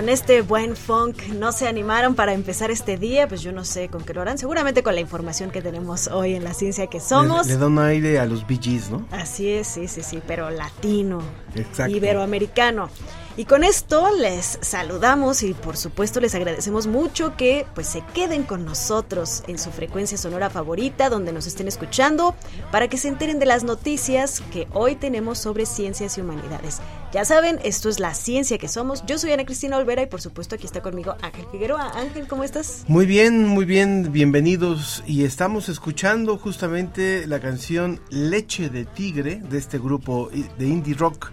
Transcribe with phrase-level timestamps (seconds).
[0.00, 3.90] Con este buen funk no se animaron para empezar este día, pues yo no sé
[3.90, 4.38] con qué lo harán.
[4.38, 7.46] Seguramente con la información que tenemos hoy en la ciencia que somos.
[7.46, 9.06] Le, le da un aire a los Gees, ¿no?
[9.10, 11.20] Así es, sí, sí, sí, pero latino,
[11.54, 11.94] Exacto.
[11.94, 12.88] iberoamericano.
[13.36, 18.42] Y con esto les saludamos y por supuesto les agradecemos mucho que pues se queden
[18.42, 22.34] con nosotros en su frecuencia sonora favorita donde nos estén escuchando
[22.72, 26.80] para que se enteren de las noticias que hoy tenemos sobre ciencias y humanidades.
[27.12, 29.04] Ya saben, esto es la ciencia que somos.
[29.06, 31.92] Yo soy Ana Cristina Olvera y por supuesto aquí está conmigo Ángel Figueroa.
[31.94, 32.84] Ángel, ¿cómo estás?
[32.88, 35.04] Muy bien, muy bien, bienvenidos.
[35.06, 41.30] Y estamos escuchando justamente la canción Leche de Tigre de este grupo de indie rock.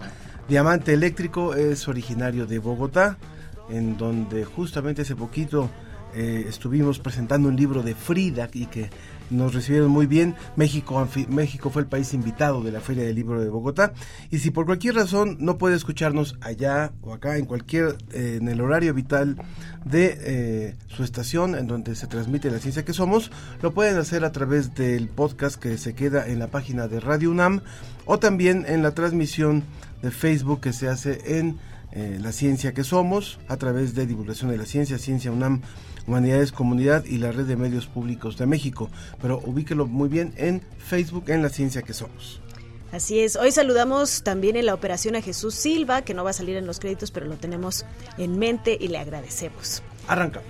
[0.48, 3.18] Diamante Eléctrico es originario de Bogotá,
[3.68, 5.68] en donde justamente hace poquito
[6.14, 8.88] eh, estuvimos presentando un libro de Frida y que
[9.28, 10.36] nos recibieron muy bien.
[10.56, 13.92] México, México fue el país invitado de la Feria del Libro de Bogotá.
[14.30, 18.48] Y si por cualquier razón no puede escucharnos allá o acá, en cualquier, eh, en
[18.48, 19.36] el horario vital
[19.84, 24.24] de eh, su estación, en donde se transmite la ciencia que somos, lo pueden hacer
[24.24, 27.60] a través del podcast que se queda en la página de Radio UNAM
[28.06, 29.62] o también en la transmisión
[30.02, 31.58] de Facebook que se hace en
[31.92, 35.62] eh, la ciencia que somos a través de divulgación de la ciencia, Ciencia UNAM,
[36.06, 38.90] Humanidades Comunidad y la red de medios públicos de México.
[39.20, 42.40] Pero ubíquelo muy bien en Facebook en la ciencia que somos.
[42.92, 46.32] Así es, hoy saludamos también en la operación a Jesús Silva, que no va a
[46.32, 47.84] salir en los créditos, pero lo tenemos
[48.16, 49.82] en mente y le agradecemos.
[50.06, 50.46] Arrancamos.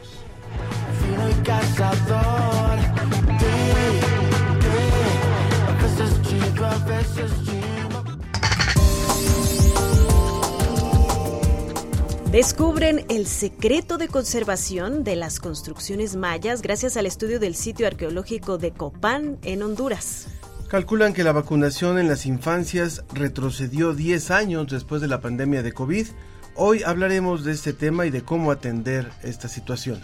[6.60, 7.58] a veces
[12.31, 18.59] Descubren el secreto de conservación de las construcciones mayas gracias al estudio del sitio arqueológico
[18.59, 20.27] de Copán en Honduras.
[20.69, 25.72] Calculan que la vacunación en las infancias retrocedió 10 años después de la pandemia de
[25.72, 26.06] COVID.
[26.55, 29.99] Hoy hablaremos de este tema y de cómo atender esta situación.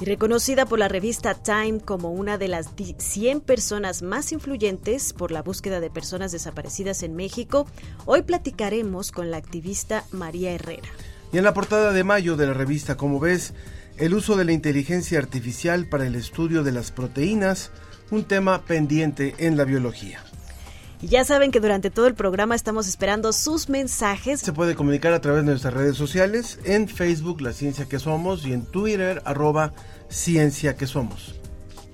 [0.00, 5.12] Y reconocida por la revista Time como una de las di- 100 personas más influyentes
[5.12, 7.66] por la búsqueda de personas desaparecidas en México,
[8.06, 10.88] hoy platicaremos con la activista María Herrera.
[11.32, 13.54] Y en la portada de mayo de la revista Como ves,
[13.96, 17.72] el uso de la inteligencia artificial para el estudio de las proteínas,
[18.12, 20.22] un tema pendiente en la biología.
[21.00, 24.40] Y ya saben que durante todo el programa estamos esperando sus mensajes.
[24.40, 28.44] Se puede comunicar a través de nuestras redes sociales, en Facebook La Ciencia que Somos
[28.44, 29.72] y en Twitter arroba
[30.08, 31.36] Ciencia que Somos.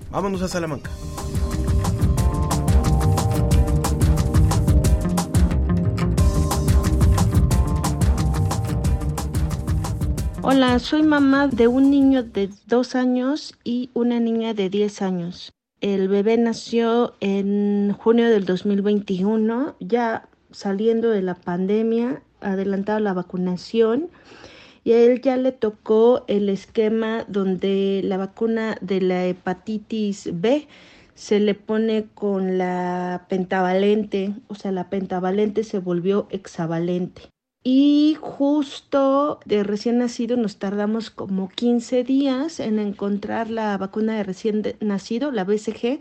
[0.09, 0.89] Vámonos a Salamanca.
[10.41, 15.55] Hola, soy mamá de un niño de dos años y una niña de 10 años.
[15.85, 24.09] El bebé nació en junio del 2021, ya saliendo de la pandemia, adelantado la vacunación,
[24.83, 30.67] y a él ya le tocó el esquema donde la vacuna de la hepatitis B
[31.13, 37.34] se le pone con la pentavalente, o sea, la pentavalente se volvió hexavalente.
[37.67, 44.23] Y justo de recién nacido nos tardamos como 15 días en encontrar la vacuna de
[44.23, 45.99] recién nacido, la BCG,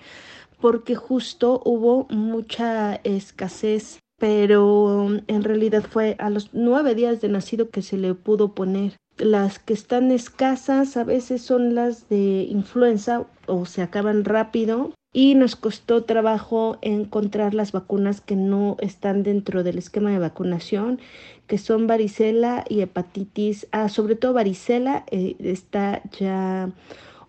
[0.60, 7.70] porque justo hubo mucha escasez, pero en realidad fue a los nueve días de nacido
[7.70, 8.98] que se le pudo poner.
[9.16, 15.36] Las que están escasas a veces son las de influenza o se acaban rápido y
[15.36, 20.98] nos costó trabajo encontrar las vacunas que no están dentro del esquema de vacunación,
[21.46, 26.70] que son varicela y hepatitis A, sobre todo varicela eh, está ya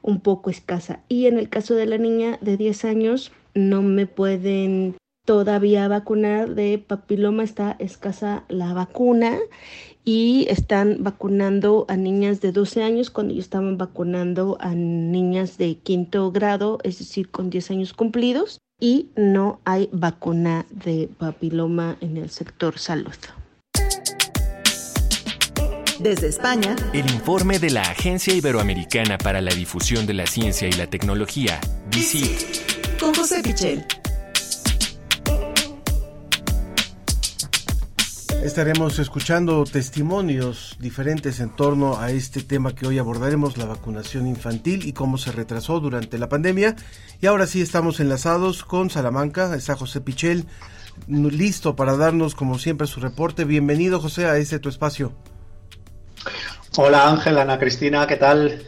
[0.02, 1.02] un poco escasa.
[1.10, 4.96] Y en el caso de la niña de 10 años no me pueden
[5.26, 9.40] todavía vacunar de papiloma, está escasa la vacuna
[10.06, 15.78] y están vacunando a niñas de 12 años cuando ya estaban vacunando a niñas de
[15.78, 22.18] quinto grado, es decir, con 10 años cumplidos, y no hay vacuna de papiloma en
[22.18, 23.16] el sector salud.
[26.00, 30.74] Desde España, el informe de la Agencia Iberoamericana para la Difusión de la Ciencia y
[30.74, 33.86] la Tecnología, DICIT, con José Pichel.
[38.44, 44.86] Estaremos escuchando testimonios diferentes en torno a este tema que hoy abordaremos, la vacunación infantil
[44.86, 46.76] y cómo se retrasó durante la pandemia.
[47.22, 50.46] Y ahora sí estamos enlazados con Salamanca, está José Pichel,
[51.08, 53.46] listo para darnos como siempre su reporte.
[53.46, 55.14] Bienvenido José a este tu espacio.
[56.78, 58.64] Hola Ángel, Ana Cristina, ¿qué tal?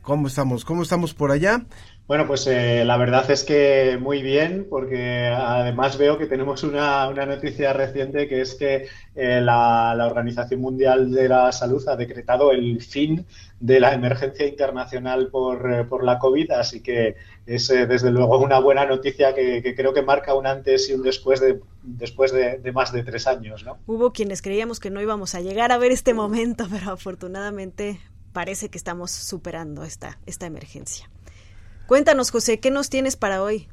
[0.00, 0.64] ¿Cómo estamos?
[0.64, 1.60] ¿Cómo estamos por allá?
[2.06, 7.10] Bueno, pues eh, la verdad es que muy bien, porque además veo que tenemos una,
[7.12, 12.80] noticia reciente que es que eh, la, Organización Mundial de la Salud ha decretado el
[12.80, 13.26] fin
[13.60, 17.16] de la emergencia internacional por, eh, por la COVID, así que
[17.54, 21.40] es desde luego una buena noticia que, creo que marca un antes y un después
[21.40, 23.64] de, después de, de, más de tres años.
[23.64, 23.78] ¿no?
[23.86, 28.00] Hubo quienes creíamos que no íbamos a llegar a ver este momento, pero afortunadamente
[28.32, 31.10] parece que estamos superando esta, esta emergencia.
[31.86, 33.68] Cuéntanos, José, ¿qué nos tienes para hoy?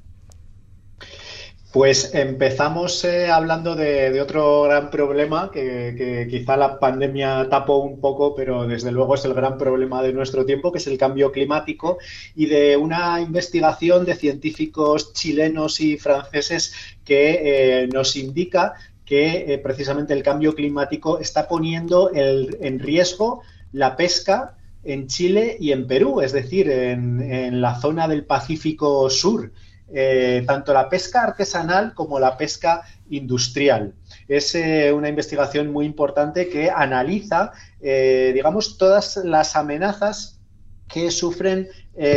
[1.72, 8.34] Pues empezamos eh, hablando de, otro gran problema que, quizá la pandemia tapó un poco,
[8.34, 11.98] pero desde luego es el gran problema de nuestro tiempo, que es el cambio climático,
[12.36, 16.74] y de una investigación de científicos chilenos y franceses
[17.04, 18.74] que eh, nos indica
[19.06, 23.42] que eh, precisamente el cambio climático está poniendo en riesgo
[23.72, 29.52] la pesca en Chile y en Perú, es decir, en, la zona del Pacífico Sur,
[29.94, 33.94] eh, tanto la pesca artesanal como la pesca industrial.
[34.28, 40.40] Es eh, una investigación muy importante que analiza, eh, digamos, todas las amenazas
[40.88, 41.68] que sufren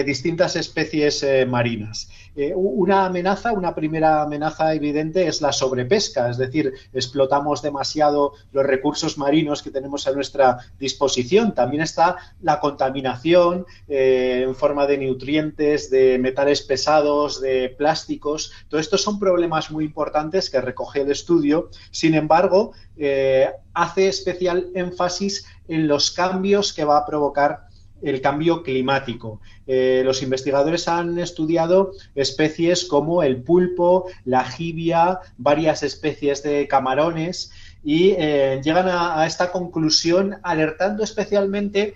[0.04, 2.08] distintas especies marinas.
[2.40, 8.64] Eh, una amenaza, una primera amenaza evidente es la sobrepesca, es decir, explotamos demasiado los
[8.64, 11.54] recursos marinos que tenemos a nuestra disposición.
[11.54, 18.52] También está la contaminación eh, en forma de nutrientes, de metales pesados, de plásticos.
[18.70, 21.68] Todo esto son problemas muy importantes que recoge el estudio.
[21.90, 27.68] Sin embargo, eh, hace especial énfasis en los cambios que va a provocar
[28.02, 29.40] el cambio climático.
[29.66, 37.52] Eh, los investigadores han estudiado especies como el pulpo, la jibia, varias especies de camarones
[37.82, 41.94] y eh, llegan a, esta conclusión alertando especialmente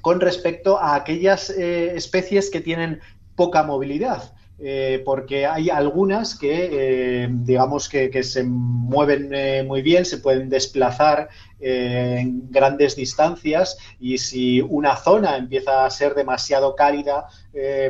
[0.00, 3.00] con respecto a aquellas eh, especies que tienen
[3.36, 4.34] poca movilidad.
[4.58, 10.48] Eh, porque hay algunas que, eh, digamos, que, se mueven eh, muy bien, se pueden
[10.48, 11.28] desplazar
[11.58, 17.28] en grandes distancias y si una zona empieza a ser demasiado cálida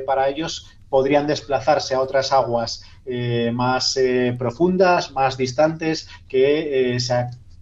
[0.06, 2.84] para ellos, podrían desplazarse a otras aguas
[3.54, 3.98] más
[4.38, 7.14] profundas, más distantes, que se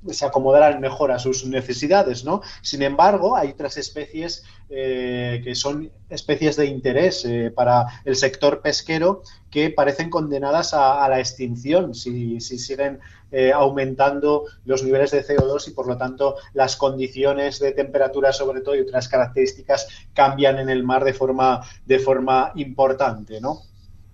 [0.09, 2.43] se acomodarán mejor a sus necesidades, ¿no?
[2.63, 8.63] Sin embargo, hay otras especies eh, que son especies de interés eh, para el sector
[8.63, 13.01] pesquero que parecen condenadas a, la extinción si, siguen
[13.33, 18.61] eh, aumentando los niveles de CO2 y por lo tanto las condiciones de temperatura sobre
[18.61, 23.63] todo y otras características cambian en el mar de forma, de forma importante, ¿no?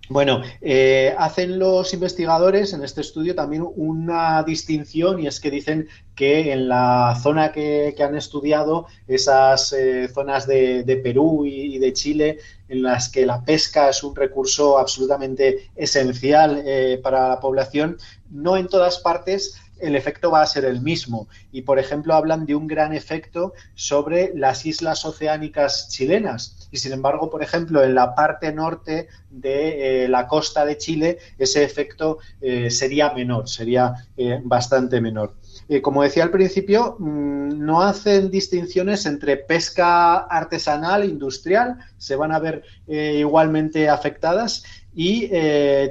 [0.09, 5.89] Bueno, eh, hacen los investigadores en este estudio también una distinción y es que dicen
[6.15, 12.39] que en la zona que, han estudiado, esas eh, zonas de, Perú y, de Chile,
[12.69, 17.97] en las que la pesca es un recurso absolutamente esencial eh, para la población,
[18.31, 21.27] no en todas partes el efecto va a ser el mismo.
[21.51, 26.67] Y, por ejemplo, hablan de un gran efecto sobre las islas oceánicas chilenas.
[26.71, 31.17] Y, sin embargo, por ejemplo, en la parte norte de eh, la costa de Chile,
[31.37, 35.35] ese efecto eh, sería menor, sería eh, bastante menor.
[35.81, 42.31] como decía al principio, mm, no hacen distinciones entre pesca artesanal e industrial, se van
[42.31, 44.63] a ver igualmente afectadas,
[44.95, 45.29] y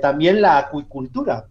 [0.00, 1.47] también la acuicultura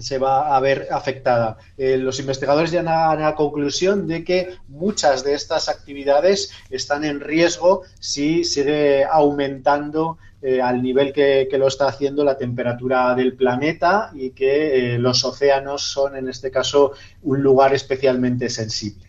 [0.00, 1.58] se va a ver afectada.
[1.76, 7.20] Eh, los investigadores llegan a la conclusión de que muchas de estas actividades están en
[7.20, 14.10] riesgo si sigue aumentando eh, al nivel que, lo está haciendo la temperatura del planeta
[14.14, 16.92] y que eh, los océanos son en este caso
[17.22, 19.06] un lugar especialmente sensible.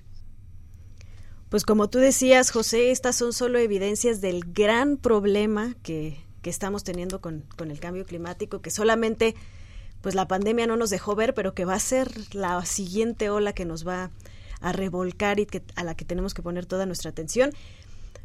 [1.48, 7.22] Pues como tú decías, José, estas son solo evidencias del gran problema que, estamos teniendo
[7.22, 9.36] con, con el cambio climático, que solamente
[10.02, 13.54] pues la pandemia no nos dejó ver, pero que va a ser la siguiente ola
[13.54, 14.12] que nos va
[14.60, 17.52] a revolcar y que, a la que tenemos que poner toda nuestra atención.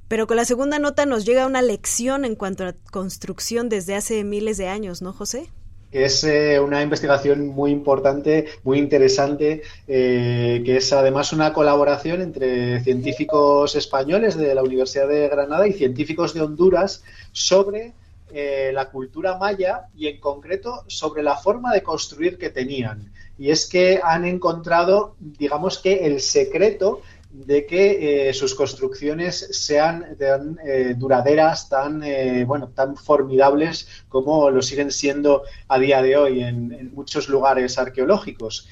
[0.09, 4.23] Pero con la segunda nota nos llega una lección en cuanto a construcción desde hace
[4.25, 5.49] miles de años, ¿no, José?
[5.93, 12.81] es eh, una investigación muy importante, muy interesante, eh, que es además una colaboración entre
[12.81, 17.03] científicos españoles de la Universidad de Granada y científicos de Honduras
[17.33, 17.95] sobre
[18.33, 23.13] eh, la cultura maya y en concreto sobre la forma de construir que tenían.
[23.39, 30.17] Y es que han encontrado, digamos que el secreto de que eh, sus construcciones sean
[30.19, 32.03] tan eh, duraderas, tan
[32.47, 38.69] bueno, tan formidables como lo siguen siendo a día de hoy en, muchos lugares arqueológicos.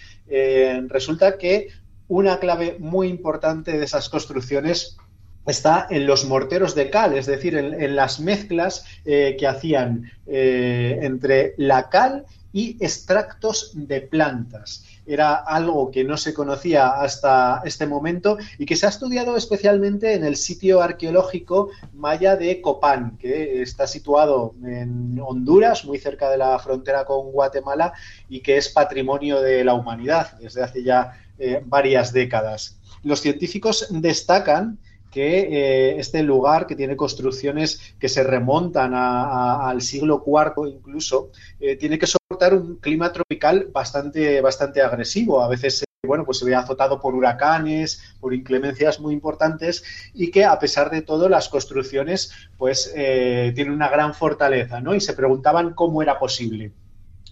[0.88, 1.68] resulta que
[2.08, 4.96] una clave muy importante de esas construcciones
[5.46, 10.98] está en los morteros de cal, es decir, en, las mezclas eh, que hacían eh,
[11.02, 14.84] entre la cal y extractos de plantas.
[15.06, 20.14] Era algo que no se conocía hasta este momento y que se ha estudiado especialmente
[20.14, 26.38] en el sitio arqueológico maya de Copán, que está situado en Honduras, muy cerca de
[26.38, 27.92] la frontera con Guatemala
[28.28, 32.78] y que es patrimonio de la humanidad desde hace ya eh, varias décadas.
[33.02, 34.78] Los científicos destacan
[35.14, 41.30] que eh, este lugar, que tiene construcciones que se remontan al siglo IV incluso,
[41.60, 45.40] eh, tiene que soportar un clima tropical bastante, bastante agresivo.
[45.40, 50.32] A veces eh, bueno, pues se ve azotado por huracanes, por inclemencias muy importantes y
[50.32, 54.96] que a pesar de todo las construcciones pues tienen una gran fortaleza, ¿no?
[54.96, 56.72] Y se preguntaban cómo era posible.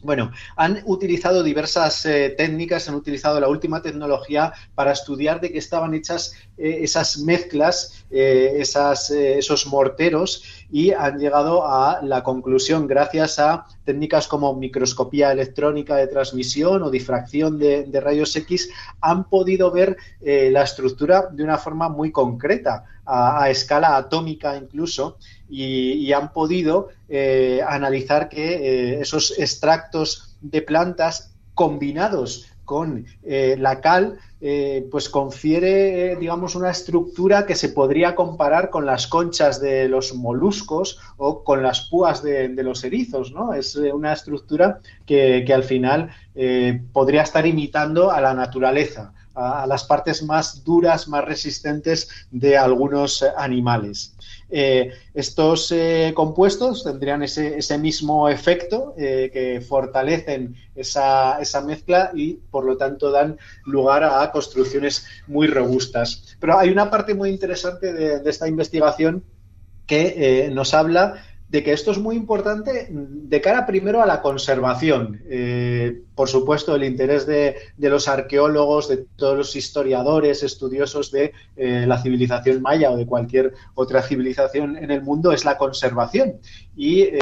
[0.03, 5.59] Bueno, han utilizado diversas eh, técnicas, han utilizado la última tecnología para estudiar de qué
[5.59, 10.43] estaban hechas eh, esas mezclas, eh, esos morteros
[10.73, 16.91] y han llegado a la conclusión, gracias a técnicas como microscopía electrónica de transmisión o
[16.91, 23.51] difracción de, rayos X, han podido ver la estructura de una forma muy concreta, a
[23.51, 25.19] escala atómica incluso,
[25.49, 33.81] y, han podido eh, analizar que eh, esos extractos de plantas combinados con eh, la
[33.81, 34.19] cal,
[34.91, 40.99] pues confiere, digamos, una estructura que se podría comparar con las conchas de los moluscos
[41.17, 43.55] o con las púas de, los erizos, ¿no?
[43.55, 46.11] Es una estructura que, que al final
[46.93, 53.23] podría estar imitando a la naturaleza, a, las partes más duras, más resistentes de algunos
[53.37, 54.15] animales.
[54.55, 62.65] Eh, estos eh, compuestos tendrían ese, mismo efecto eh, que fortalecen esa, mezcla y por
[62.65, 66.37] lo tanto dan lugar a construcciones muy robustas.
[66.39, 69.25] Pero hay una parte muy interesante de esta investigación
[69.87, 75.21] que nos habla de que esto es muy importante de cara primero a la conservación.
[75.29, 81.85] Eh, por supuesto, el interés de, los arqueólogos, de todos los historiadores, estudiosos de eh,
[81.87, 86.39] la civilización maya o de cualquier otra civilización en el mundo es la conservación.
[86.75, 87.19] Y eh,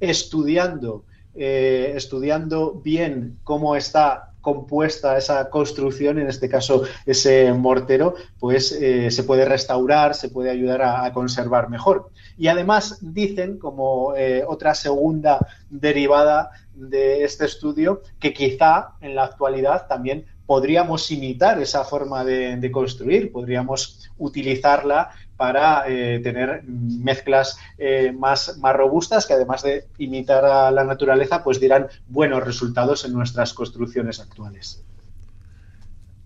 [0.00, 9.10] estudiando, estudiando bien cómo está compuesta esa construcción, en este caso ese mortero, pues eh,
[9.10, 12.10] se puede restaurar, se puede ayudar a, conservar mejor.
[12.38, 19.24] Y además dicen, como eh, otra segunda derivada de este estudio, que quizá en la
[19.24, 28.12] actualidad también podríamos imitar esa forma de, construir, podríamos utilizarla para eh, tener mezclas eh,
[28.12, 33.14] más, más robustas que además de imitar a la naturaleza, pues dirán buenos resultados en
[33.14, 34.84] nuestras construcciones actuales.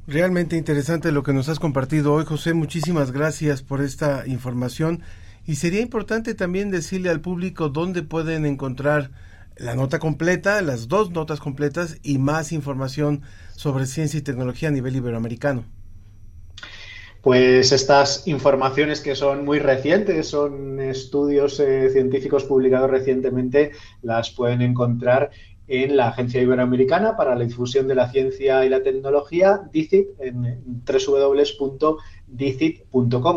[0.08, 2.54] Realmente interesante lo que nos has compartido hoy, José.
[2.54, 5.02] Muchísimas gracias por esta información.
[5.46, 9.12] Y sería importante también decirle al público dónde pueden encontrar
[9.56, 13.22] la nota completa, las dos notas completas y más información
[13.54, 15.62] sobre ciencia y tecnología a nivel iberoamericano.
[17.24, 23.70] Pues estas informaciones que son muy recientes, son estudios eh, científicos publicados recientemente,
[24.02, 25.30] las pueden encontrar
[25.66, 30.62] en la Agencia Iberoamericana para la Difusión de la Ciencia y la Tecnología, DICIT, en
[30.84, 31.96] www.dicit.com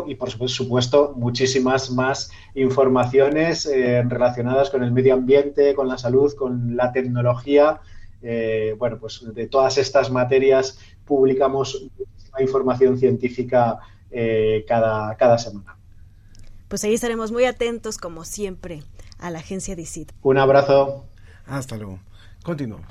[0.06, 6.30] y por supuesto muchísimas más informaciones eh, relacionadas con el medio ambiente, con la salud,
[6.34, 7.80] con la tecnología.
[8.20, 11.88] Eh, bueno, pues de todas estas materias publicamos
[12.28, 13.78] muchísima información científica
[14.10, 15.76] eh, cada, cada semana.
[16.68, 18.82] Pues ahí estaremos muy atentos, como siempre,
[19.18, 20.12] a la agencia DICIT.
[20.22, 21.06] Un abrazo.
[21.46, 21.98] Hasta luego.
[22.42, 22.86] Continuamos.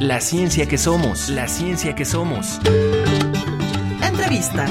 [0.00, 2.60] La ciencia que somos, la ciencia que somos.
[4.02, 4.66] Entrevista.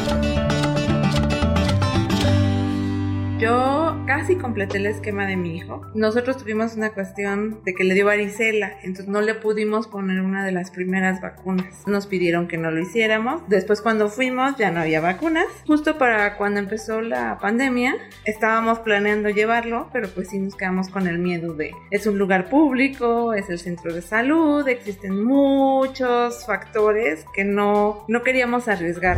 [3.40, 3.81] Yo
[4.12, 5.84] casi completé el esquema de mi hijo.
[5.94, 10.44] Nosotros tuvimos una cuestión de que le dio varicela, entonces no le pudimos poner una
[10.44, 11.88] de las primeras vacunas.
[11.88, 13.42] Nos pidieron que no lo hiciéramos.
[13.48, 15.46] Después cuando fuimos ya no había vacunas.
[15.66, 21.08] Justo para cuando empezó la pandemia estábamos planeando llevarlo, pero pues sí nos quedamos con
[21.08, 27.24] el miedo de es un lugar público, es el centro de salud, existen muchos factores
[27.34, 29.18] que no, no queríamos arriesgar.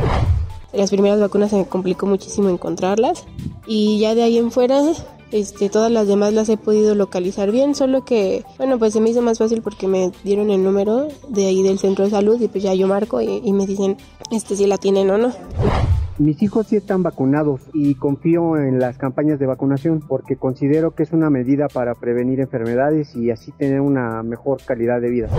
[0.74, 3.26] Las primeras vacunas me complicó muchísimo encontrarlas
[3.68, 4.82] y ya de ahí en fuera
[5.32, 9.10] este, todas las demás las he podido localizar bien, solo que, bueno, pues se me
[9.10, 12.48] hizo más fácil porque me dieron el número de ahí del centro de salud y
[12.48, 13.98] pues ya yo marco y, y me dicen
[14.32, 15.32] este si la tienen o no.
[16.20, 21.02] Mis hijos sí están vacunados y confío en las campañas de vacunación porque considero que
[21.02, 25.30] es una medida para prevenir enfermedades y así tener una mejor calidad de vida.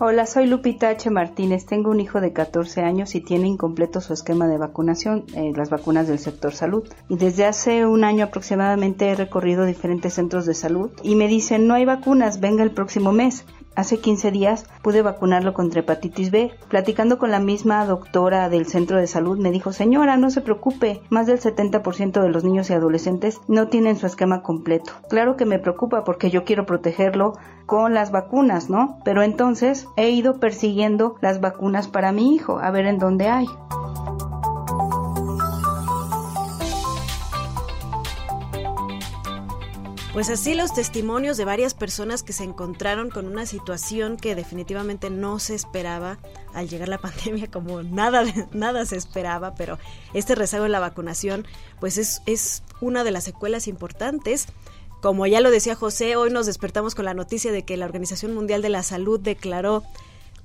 [0.00, 1.10] Hola, soy Lupita H.
[1.10, 1.66] Martínez.
[1.66, 5.70] Tengo un hijo de 14 años y tiene incompleto su esquema de vacunación, eh, las
[5.70, 6.88] vacunas del sector salud.
[7.08, 11.66] Y desde hace un año aproximadamente he recorrido diferentes centros de salud y me dicen
[11.66, 13.44] no hay vacunas, venga el próximo mes.
[13.78, 16.50] Hace 15 días pude vacunarlo contra hepatitis B.
[16.68, 21.00] Platicando con la misma doctora del centro de salud me dijo, señora, no se preocupe,
[21.10, 24.94] más del 70% de los niños y adolescentes no tienen su esquema completo.
[25.08, 27.34] Claro que me preocupa porque yo quiero protegerlo
[27.66, 28.98] con las vacunas, ¿no?
[29.04, 33.46] Pero entonces he ido persiguiendo las vacunas para mi hijo, a ver en dónde hay.
[40.18, 45.10] Pues así los testimonios de varias personas que se encontraron con una situación que definitivamente
[45.10, 46.18] no se esperaba
[46.52, 49.78] al llegar la pandemia, como nada, nada se esperaba, pero
[50.14, 51.46] este rezago en la vacunación,
[51.78, 54.48] pues es, es una de las secuelas importantes.
[55.00, 58.34] Como ya lo decía José, hoy nos despertamos con la noticia de que la Organización
[58.34, 59.84] Mundial de la Salud declaró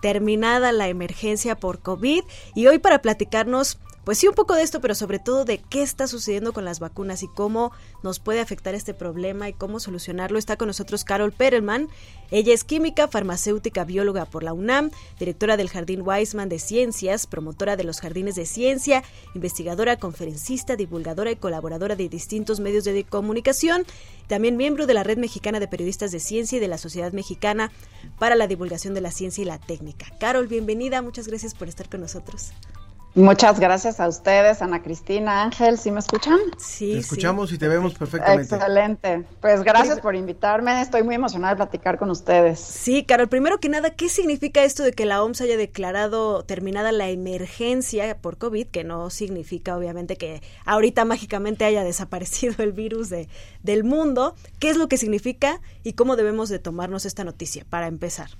[0.01, 4.81] terminada la emergencia por COVID y hoy para platicarnos pues sí, un poco de esto,
[4.81, 7.71] pero sobre todo de qué está sucediendo con las vacunas y cómo
[8.03, 10.37] nos puede afectar este problema y cómo solucionarlo.
[10.37, 11.87] Está con nosotros Carol Perelman.
[12.29, 17.77] Ella es química, farmacéutica, bióloga por la UNAM, directora del Jardín Weisman de Ciencias, promotora
[17.77, 19.03] de los Jardines de Ciencia,
[19.35, 23.85] investigadora, conferencista, divulgadora y colaboradora de distintos medios de comunicación.
[24.27, 27.71] También miembro de la Red Mexicana de Periodistas de Ciencia y de la Sociedad Mexicana
[28.19, 30.07] para la Divulgación de la Ciencia y la Técnica.
[30.19, 31.01] Carol, bienvenida.
[31.01, 32.51] Muchas gracias por estar con nosotros.
[33.15, 36.39] Muchas gracias a ustedes, Ana Cristina, Ángel, ¿sí me escuchan?
[36.57, 36.93] Sí.
[36.93, 38.55] Te escuchamos y te vemos perfectamente.
[38.55, 39.23] Excelente.
[39.39, 42.59] Pues gracias por invitarme, estoy muy emocionada de platicar con ustedes.
[42.59, 46.91] Sí, Carol, primero que nada, ¿qué significa esto de que la OMS haya declarado terminada
[46.91, 48.65] la emergencia por COVID?
[48.69, 53.29] Que no significa, obviamente, que ahorita mágicamente haya desaparecido el virus de,
[53.61, 54.33] del mundo.
[54.57, 58.31] ¿Qué es lo que significa y cómo debemos de tomarnos esta noticia para empezar?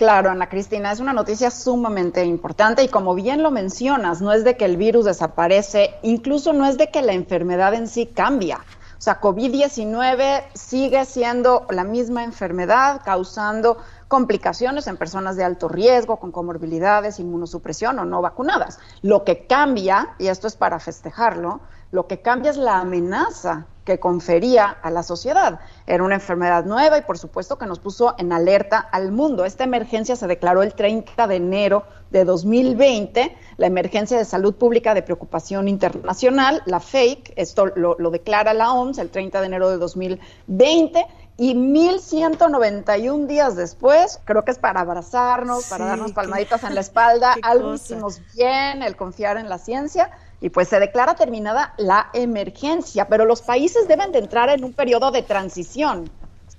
[0.00, 4.44] Claro, Ana Cristina, es una noticia sumamente importante y como bien lo mencionas, no es
[4.44, 8.60] de que el virus desaparece, incluso no es de que la enfermedad en sí cambia.
[8.96, 13.76] O sea, COVID-19 sigue siendo la misma enfermedad, causando
[14.08, 18.78] complicaciones en personas de alto riesgo, con comorbilidades, inmunosupresión o no vacunadas.
[19.02, 21.60] Lo que cambia, y esto es para festejarlo,
[21.92, 25.60] lo que cambia es la amenaza que confería a la sociedad.
[25.86, 29.44] Era una enfermedad nueva y por supuesto que nos puso en alerta al mundo.
[29.44, 34.94] Esta emergencia se declaró el 30 de enero de 2020, la emergencia de salud pública
[34.94, 39.70] de preocupación internacional, la FAKE, esto lo, lo declara la OMS el 30 de enero
[39.70, 41.06] de 2020
[41.40, 47.34] y 1191 días después, creo que es para abrazarnos, para darnos palmaditas en la espalda,
[47.42, 50.10] algo hicimos bien, el confiar en la ciencia
[50.40, 54.72] y pues se declara terminada la emergencia, pero los países deben de entrar en un
[54.72, 56.10] periodo de transición.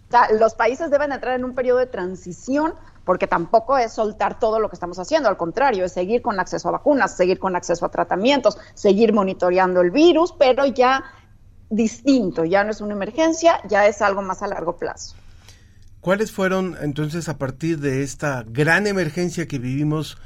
[0.07, 2.73] O sea, los países deben entrar en un periodo de transición
[3.05, 6.69] porque tampoco es soltar todo lo que estamos haciendo, al contrario, es seguir con acceso
[6.69, 11.03] a vacunas, seguir con acceso a tratamientos, seguir monitoreando el virus, pero ya
[11.69, 15.15] distinto, ya no es una emergencia, ya es algo más a largo plazo.
[16.01, 20.17] ¿Cuáles fueron entonces a partir de esta gran emergencia que vivimos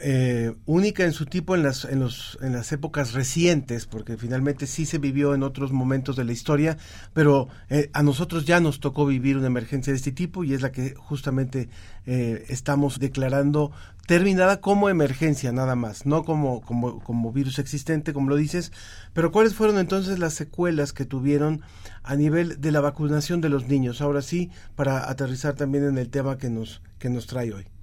[0.00, 4.66] eh, única en su tipo en las, en, los, en las épocas recientes, porque finalmente
[4.66, 6.76] sí se vivió en otros momentos de la historia,
[7.12, 10.62] pero eh, a nosotros ya nos tocó vivir una emergencia de este tipo y es
[10.62, 11.68] la que justamente
[12.06, 13.72] eh, estamos declarando
[14.06, 18.72] terminada como emergencia nada más, no como, como, como virus existente, como lo dices,
[19.12, 21.62] pero ¿cuáles fueron entonces las secuelas que tuvieron
[22.02, 24.00] a nivel de la vacunación de los niños?
[24.00, 27.73] Ahora sí, para aterrizar también en el tema que nos, que nos trae hoy.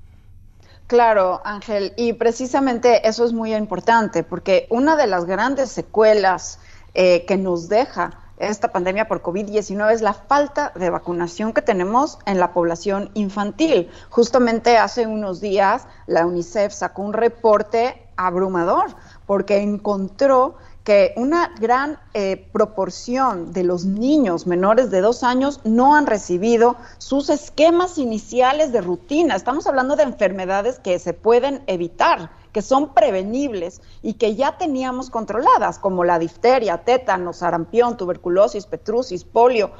[0.91, 6.59] Claro, Ángel, y precisamente eso es muy importante, porque una de las grandes secuelas
[6.93, 12.19] eh, que nos deja esta pandemia por COVID-19 es la falta de vacunación que tenemos
[12.25, 13.89] en la población infantil.
[14.09, 18.87] Justamente hace unos días la UNICEF sacó un reporte abrumador
[19.25, 25.95] porque encontró que una gran eh, proporción de los niños menores de dos años no
[25.95, 29.35] han recibido sus esquemas iniciales de rutina.
[29.35, 35.11] Estamos hablando de enfermedades que se pueden evitar, que son prevenibles y que ya teníamos
[35.11, 39.71] controladas, como la difteria, tétano, sarampión, tuberculosis, petrucis, polio.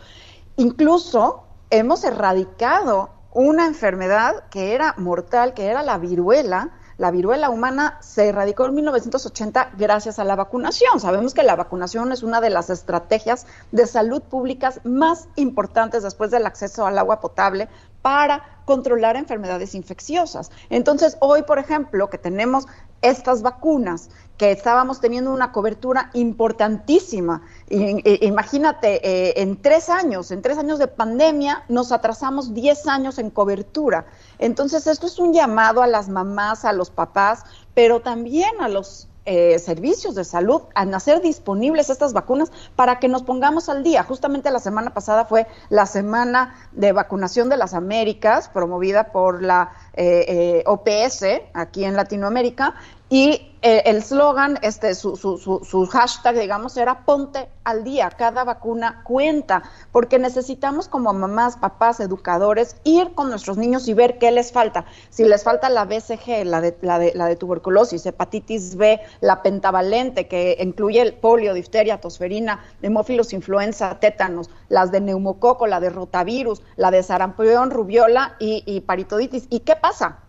[0.57, 6.69] Incluso hemos erradicado una enfermedad que era mortal, que era la viruela,
[7.01, 10.99] la viruela humana se erradicó en 1980 gracias a la vacunación.
[10.99, 16.29] Sabemos que la vacunación es una de las estrategias de salud públicas más importantes después
[16.29, 17.69] del acceso al agua potable
[18.03, 20.51] para controlar enfermedades infecciosas.
[20.69, 22.67] Entonces, hoy, por ejemplo, que tenemos
[23.01, 27.41] estas vacunas, que estábamos teniendo una cobertura importantísima.
[27.69, 33.29] imagínate, eh, en tres años, en tres años de pandemia, nos atrasamos diez años en
[33.29, 34.05] cobertura.
[34.41, 39.07] Entonces, esto es un llamado a las mamás, a los papás, pero también a los
[39.23, 44.01] eh, servicios de salud a hacer disponibles estas vacunas para que nos pongamos al día.
[44.03, 49.73] Justamente la semana pasada fue la semana de vacunación de las Américas, promovida por la
[49.93, 51.23] eh, eh, OPS
[51.53, 52.73] aquí en Latinoamérica,
[53.11, 58.45] y eh, el slogan, este, su, su, su, hashtag, digamos, era ponte al día, cada
[58.45, 64.31] vacuna cuenta, porque necesitamos como mamás, papás, educadores, ir con nuestros niños y ver qué
[64.31, 64.85] les falta.
[65.09, 69.43] Si les falta la BCG, la de, la de, la de tuberculosis, hepatitis B, la
[69.43, 75.89] pentavalente, que incluye el polio, difteria, tosferina, hemófilos, influenza, tétanos, las de neumococo, la de
[75.89, 79.47] rotavirus, la de sarampión, rubiola y, y paritoditis.
[79.49, 80.19] ¿Y qué pasa?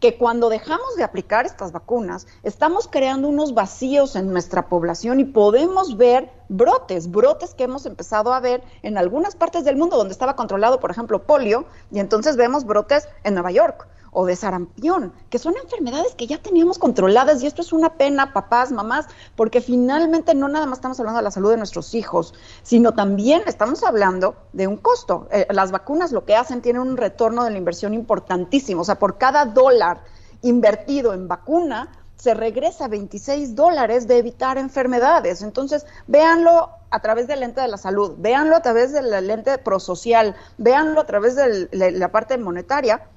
[0.00, 5.24] Que cuando dejamos de aplicar estas vacunas, estamos creando unos vacíos en nuestra población y
[5.24, 10.12] podemos ver brotes, brotes que hemos empezado a ver en algunas partes del mundo donde
[10.12, 15.12] estaba controlado, por ejemplo, polio, y entonces vemos brotes en Nueva York o de sarampión,
[15.28, 19.60] que son enfermedades que ya teníamos controladas y esto es una pena, papás, mamás, porque
[19.60, 23.82] finalmente no nada más estamos hablando de la salud de nuestros hijos, sino también estamos
[23.82, 25.28] hablando de un costo.
[25.32, 28.98] Eh, las vacunas lo que hacen tienen un retorno de la inversión importantísimo, o sea,
[28.98, 30.04] por cada dólar
[30.42, 35.42] invertido en vacuna, se regresa 26 dólares de evitar enfermedades.
[35.42, 40.36] Entonces, véanlo a través del lente de la salud, véanlo a través del lente prosocial,
[40.56, 43.08] véanlo a través de la parte monetaria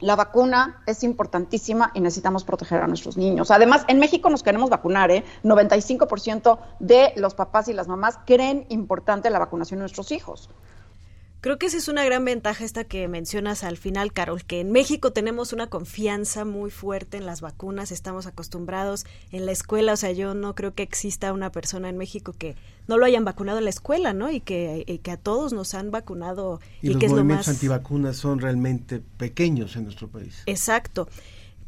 [0.00, 3.50] la vacuna es importantísima y necesitamos proteger a nuestros niños.
[3.50, 5.24] Además, en México nos queremos vacunar, ¿eh?
[5.42, 10.50] 95% de los papás y las mamás creen importante la vacunación de nuestros hijos.
[11.44, 14.72] Creo que esa es una gran ventaja esta que mencionas al final, Carol, que en
[14.72, 19.96] México tenemos una confianza muy fuerte en las vacunas, estamos acostumbrados en la escuela, o
[19.98, 22.56] sea, yo no creo que exista una persona en México que
[22.88, 24.30] no lo hayan vacunado en la escuela, ¿no?
[24.30, 26.62] Y que, que a todos nos han vacunado.
[26.80, 30.44] Y, los que movimientos antivacunas son realmente pequeños en nuestro país.
[30.46, 31.10] Exacto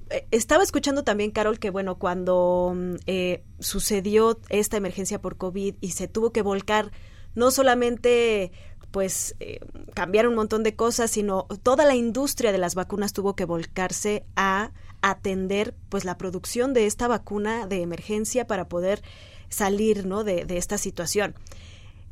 [0.09, 5.75] eh, estaba escuchando también, Carol, que bueno, cuando mm, eh, sucedió esta emergencia por COVID
[5.83, 6.93] y se tuvo que volcar
[7.37, 8.51] no solamente
[8.91, 9.61] pues eh,
[9.95, 14.25] cambiar un montón de cosas, sino toda la industria de las vacunas tuvo que volcarse
[14.37, 14.73] a
[15.03, 19.03] atender pues la producción de esta vacuna de emergencia para poder
[19.49, 20.25] salir ¿no?
[20.25, 21.35] de, esta situación.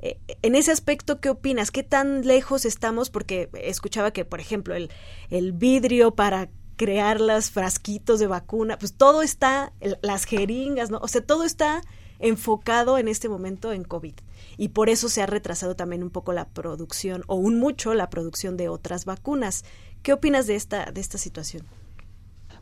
[0.00, 1.70] Eh, en ese aspecto, ¿qué opinas?
[1.70, 3.10] ¿Qué tan lejos estamos?
[3.10, 4.90] Porque escuchaba que, por ejemplo, el,
[5.30, 10.98] el vidrio para crear los frasquitos de vacuna, pues todo está, las jeringas, ¿no?
[10.98, 11.82] O sea, todo está
[12.18, 14.14] enfocado en este momento en COVID
[14.56, 18.10] y por eso se ha retrasado también un poco la producción o un mucho la
[18.10, 19.64] producción de otras vacunas.
[20.02, 21.66] ¿Qué opinas de esta, de esta situación?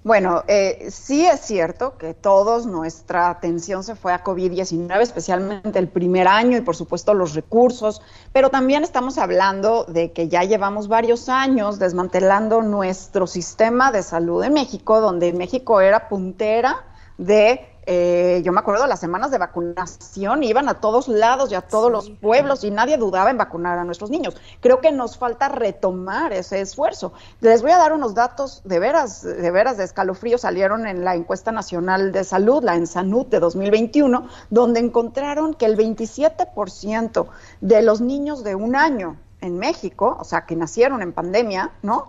[0.04, 5.86] Bueno, eh, sí es cierto que todos nuestra atención se fue a COVID-19, especialmente el
[5.86, 10.88] primer año y por supuesto los recursos, pero también estamos hablando de que ya llevamos
[10.88, 16.84] varios años desmantelando nuestro sistema de salud en México, donde México era puntera
[17.16, 21.62] de eh, yo me acuerdo las semanas de vacunación, iban a todos lados y a
[21.62, 24.36] todos los pueblos y nadie dudaba en vacunar a nuestros niños.
[24.60, 27.12] Creo que nos falta retomar ese esfuerzo.
[27.40, 31.14] Les voy a dar unos datos de veras, de veras de escalofrío, salieron en la
[31.16, 37.26] encuesta nacional de salud, la ENSANUT de 2021, donde encontraron que el 27%
[37.60, 42.08] de los niños de un año en México, o sea, que nacieron en pandemia, ¿no?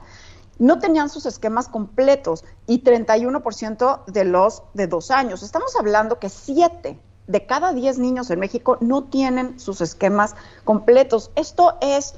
[0.60, 5.44] No tenían sus esquemas completos y 31% de los de dos años.
[5.44, 11.32] Estamos hablando que 7 de cada 10 niños en México no tienen sus esquemas completos.
[11.36, 12.16] Esto es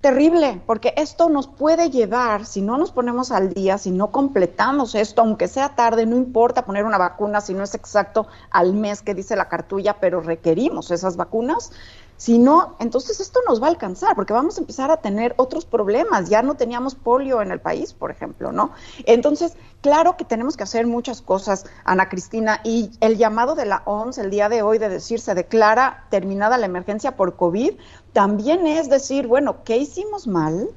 [0.00, 4.94] terrible, porque esto nos puede llevar, si no nos ponemos al día, si no completamos
[4.94, 9.02] esto, aunque sea tarde, no importa poner una vacuna si no es exacto al mes
[9.02, 11.72] que dice la cartulla, pero requerimos esas vacunas,
[12.16, 15.66] Si no, entonces esto nos va a alcanzar, porque vamos a empezar a tener otros
[15.66, 16.28] problemas.
[16.30, 18.70] Ya no teníamos polio en el país, por ejemplo, ¿no?
[19.04, 23.82] Entonces, claro que tenemos que hacer muchas cosas, Ana Cristina, y el llamado de la
[23.84, 27.74] OMS el día de hoy de decir se declara terminada la emergencia por COVID,
[28.12, 30.70] también es decir, bueno, ¿qué hicimos mal?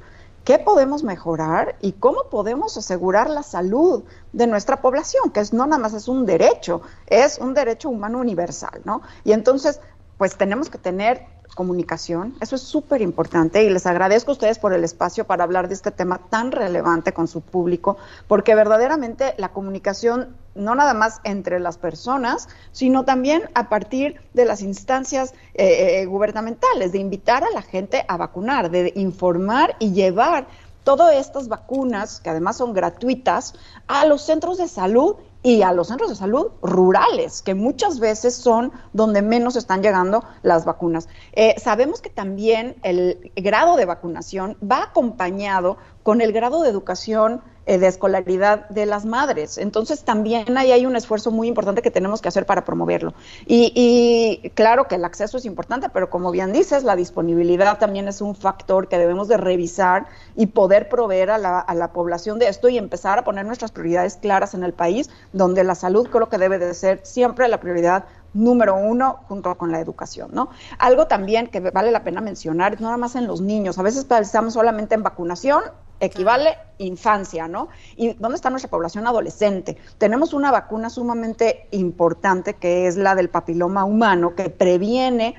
[0.43, 5.31] ¿Qué podemos mejorar y cómo podemos asegurar la salud de nuestra población?
[5.31, 9.01] Que es, no nada más es un derecho, es un derecho humano universal, ¿no?
[9.23, 9.79] Y entonces,
[10.19, 14.73] pues tenemos que tener comunicación, eso es súper importante y les agradezco a ustedes por
[14.73, 19.53] el espacio para hablar de este tema tan relevante con su público, porque verdaderamente la
[19.53, 26.01] comunicación no nada más entre las personas, sino también a partir de las instancias eh,
[26.01, 30.47] eh, gubernamentales, de invitar a la gente a vacunar, de informar y llevar
[30.83, 33.53] todas estas vacunas, que además son gratuitas,
[33.87, 38.35] a los centros de salud y a los centros de salud rurales, que muchas veces
[38.35, 41.07] son donde menos están llegando las vacunas.
[41.33, 47.41] Eh, sabemos que también el grado de vacunación va acompañado con el grado de educación
[47.77, 49.57] de escolaridad de las madres.
[49.57, 53.13] Entonces también ahí hay un esfuerzo muy importante que tenemos que hacer para promoverlo.
[53.45, 58.21] Y, claro que el acceso es importante, pero como bien dices, la disponibilidad también es
[58.21, 62.47] un factor que debemos de revisar y poder proveer a la, a la población de
[62.47, 66.29] esto y empezar a poner nuestras prioridades claras en el país, donde la salud creo
[66.29, 70.49] que debe de ser siempre la prioridad número uno junto con la educación, ¿no?
[70.77, 74.05] Algo también que vale la pena mencionar no nada más en los niños, a veces
[74.05, 75.63] pensamos solamente en vacunación
[75.99, 77.67] equivale infancia, ¿no?
[77.95, 79.77] ¿Y dónde está nuestra población adolescente?
[79.97, 85.35] Tenemos una vacuna sumamente importante que es la del papiloma humano, que previene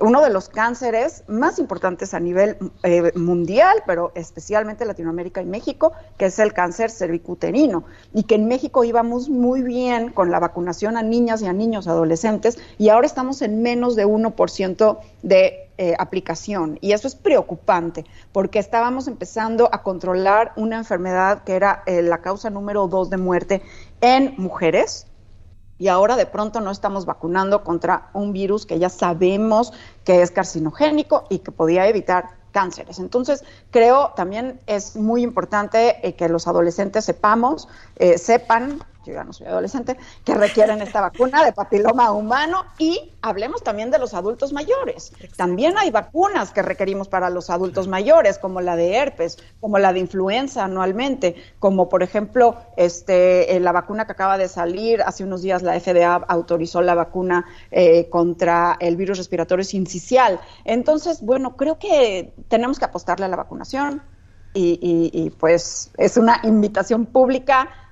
[0.00, 5.92] uno de los cánceres más importantes a nivel eh, mundial, pero especialmente Latinoamérica y México,
[6.18, 7.84] que es el cáncer cervicuterino.
[8.12, 11.86] Y que en México íbamos muy bien con la vacunación a niñas y a niños
[11.86, 16.78] adolescentes, y ahora estamos en menos de 1% de eh, aplicación.
[16.80, 22.18] Y eso es preocupante, porque estábamos empezando a controlar una enfermedad que era eh, la
[22.18, 23.62] causa número dos de muerte
[24.00, 25.06] en mujeres.
[25.78, 29.72] Y ahora de pronto no estamos vacunando contra un virus que ya sabemos
[30.04, 33.00] que es carcinogénico y que podía evitar cánceres.
[33.00, 37.68] Entonces, creo también es muy importante eh, que los adolescentes sepamos,
[38.16, 43.62] sepan yo ya no soy adolescente, que requieren esta vacuna de papiloma humano y hablemos
[43.62, 45.12] también de los adultos mayores.
[45.36, 49.92] También hay vacunas que requerimos para los adultos mayores, como la de herpes, como la
[49.92, 55.24] de influenza anualmente, como por ejemplo este, eh, la vacuna que acaba de salir, hace
[55.24, 60.40] unos días la FDA autorizó la vacuna eh, contra el virus respiratorio sincicial.
[60.64, 64.02] Entonces, bueno, creo que tenemos que apostarle a la vacunación.
[64.56, 67.83] y pues es una invitación pública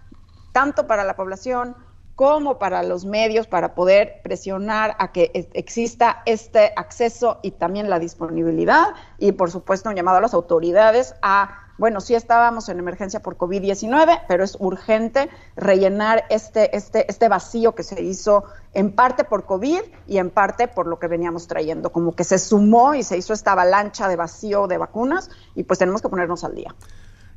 [0.53, 1.77] tanto para la población
[2.15, 7.99] como para los medios para poder presionar a que exista este acceso y también la
[7.99, 8.89] disponibilidad
[9.19, 13.37] y por supuesto un llamado a las autoridades a bueno, sí estábamos en emergencia por
[13.37, 19.47] COVID-19, pero es urgente rellenar este, este, este vacío que se hizo en parte por
[19.47, 23.17] COVID y en parte por lo que veníamos trayendo, como que se sumó y se
[23.17, 26.73] hizo esta avalancha de vacío de vacunas y pues tenemos que ponernos al día.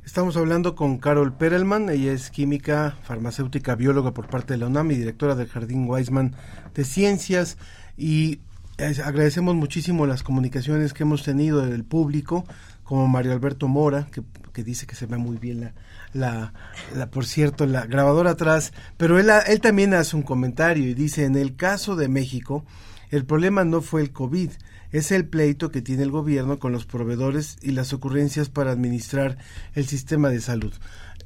[0.06, 4.92] Estamos hablando con Carol Perelman, ella es química, farmacéutica, bióloga por parte de la UNAM
[4.92, 6.36] y directora del Jardín Weisman
[6.74, 7.58] de Ciencias.
[7.98, 8.38] Y
[9.04, 12.44] agradecemos muchísimo las comunicaciones que hemos tenido del público,
[12.84, 15.72] como Mario Alberto Mora, que, que dice que se ve muy bien
[16.12, 16.52] la,
[16.94, 21.24] la, por cierto, la grabadora atrás, pero él, él también hace un comentario y dice,
[21.24, 22.64] en el caso de México,
[23.10, 24.50] el problema no fue el COVID,
[24.96, 29.38] es el pleito que tiene el gobierno con los proveedores y las ocurrencias para administrar
[29.74, 30.72] el sistema de salud.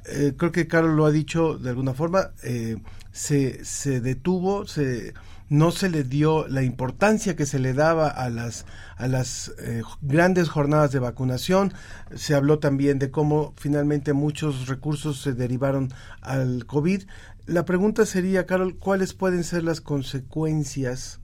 [0.05, 2.77] Eh, creo que Carlos lo ha dicho de alguna forma, eh,
[3.11, 5.13] se, se detuvo, se,
[5.51, 9.83] no se le dio la importancia que se le daba a las, a las eh,
[10.01, 11.73] grandes jornadas de vacunación.
[12.15, 17.03] Se habló también de cómo finalmente muchos recursos se derivaron al COVID.
[17.45, 21.19] La pregunta sería, Carol, ¿cuáles pueden ser las consecuencias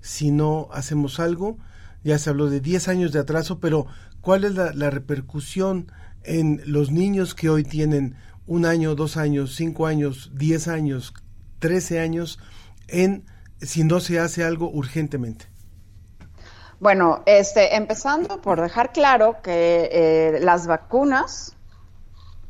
[0.00, 1.58] si no hacemos algo?
[2.04, 3.86] Ya se habló de 10 años de atraso, pero
[4.20, 5.90] ¿cuál es la, repercusión
[6.22, 8.14] en los niños que hoy tienen
[8.46, 11.14] un año, dos años, cinco años, diez años,
[11.58, 12.38] trece años,
[12.88, 13.24] en
[13.60, 15.46] si no se hace algo urgentemente?
[16.78, 21.56] Bueno, este, empezando por dejar claro que eh, las vacunas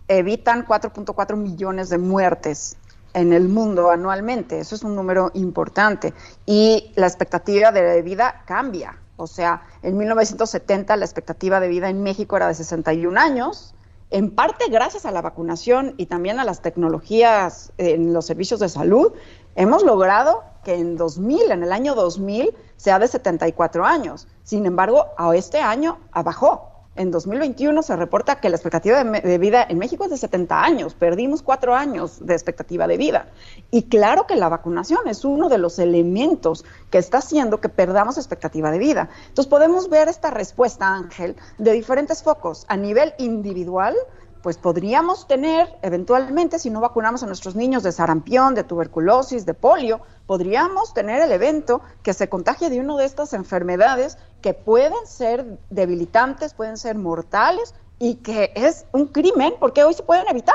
[0.08, 2.76] evitan 4.4 millones de muertes
[3.12, 4.58] en el mundo anualmente.
[4.58, 6.12] Eso es un número importante.
[6.44, 8.98] Y la expectativa de vida cambia.
[9.16, 13.74] O sea, en 1970 la expectativa de vida en México era de 61 años,
[14.10, 18.68] en parte gracias a la vacunación y también a las tecnologías en los servicios de
[18.68, 19.12] salud,
[19.56, 24.26] Hemos logrado que en 2000, en el año 2000, sea de 74 años.
[24.42, 26.73] Sin embargo, a este año bajó.
[26.96, 30.94] En 2021 se reporta que la expectativa de, vida en México es de 70 años.
[30.94, 33.26] Perdimos cuatro años de expectativa de vida.
[33.72, 38.16] Y claro que la vacunación es uno de los elementos que está haciendo que perdamos
[38.16, 39.08] expectativa de vida.
[39.26, 42.64] Entonces podemos ver esta respuesta, Ángel, de diferentes focos.
[42.68, 43.96] A nivel individual,
[44.44, 49.54] pues podríamos tener eventualmente, si no vacunamos a nuestros niños de sarampión, de tuberculosis, de
[49.54, 55.06] polio, podríamos tener el evento que se contagie de una de estas enfermedades que pueden
[55.06, 60.54] ser debilitantes, pueden ser mortales y que es un crimen porque hoy se pueden evitar.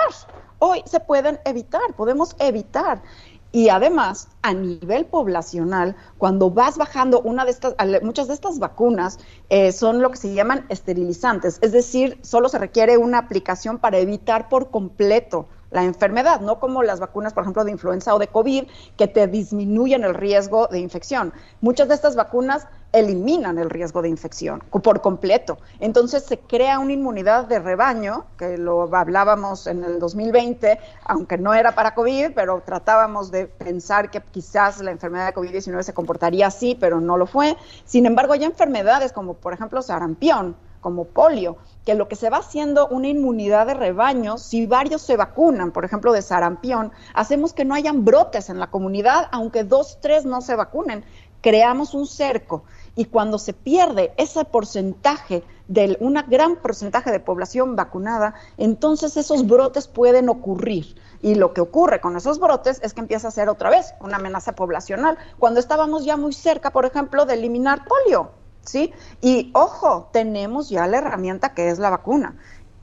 [0.60, 3.02] Hoy se pueden evitar, podemos evitar.
[3.52, 9.18] Y además, a nivel poblacional, cuando vas bajando una de estas, muchas de estas vacunas
[9.50, 13.98] eh, son lo que se llaman esterilizantes, es decir, solo se requiere una aplicación para
[13.98, 18.28] evitar por completo la enfermedad, no como las vacunas, por ejemplo, de influenza o de
[18.28, 18.66] COVID,
[18.98, 21.34] que te disminuyen el riesgo de infección.
[21.62, 25.60] Muchas de estas vacunas eliminan el riesgo de infección por completo.
[25.80, 31.54] Entonces se crea una inmunidad de rebaño, que lo hablábamos en el 2020, aunque no
[31.54, 36.48] era para COVID, pero tratábamos de pensar que quizás la enfermedad de COVID-19 se comportaría
[36.48, 37.56] así, pero no lo fue.
[37.86, 42.38] Sin embargo, hay enfermedades como, por ejemplo, sarampión, como polio, que lo que se va
[42.38, 47.66] haciendo una inmunidad de rebaño, si varios se vacunan, por ejemplo de sarampión, hacemos que
[47.66, 51.04] no hayan brotes en la comunidad, aunque dos, tres no se vacunen,
[51.42, 52.64] creamos un cerco
[52.96, 59.48] y cuando se pierde ese porcentaje de un gran porcentaje de población vacunada, entonces esos
[59.48, 60.96] brotes pueden ocurrir.
[61.22, 64.18] Y lo que ocurre con esos brotes es que empieza a ser otra vez una
[64.18, 68.32] amenaza poblacional, cuando estábamos ya muy cerca, por ejemplo, de eliminar polio.
[68.64, 68.94] ¿Sí?
[69.22, 72.36] Y ojo, tenemos ya la herramienta que es la vacuna.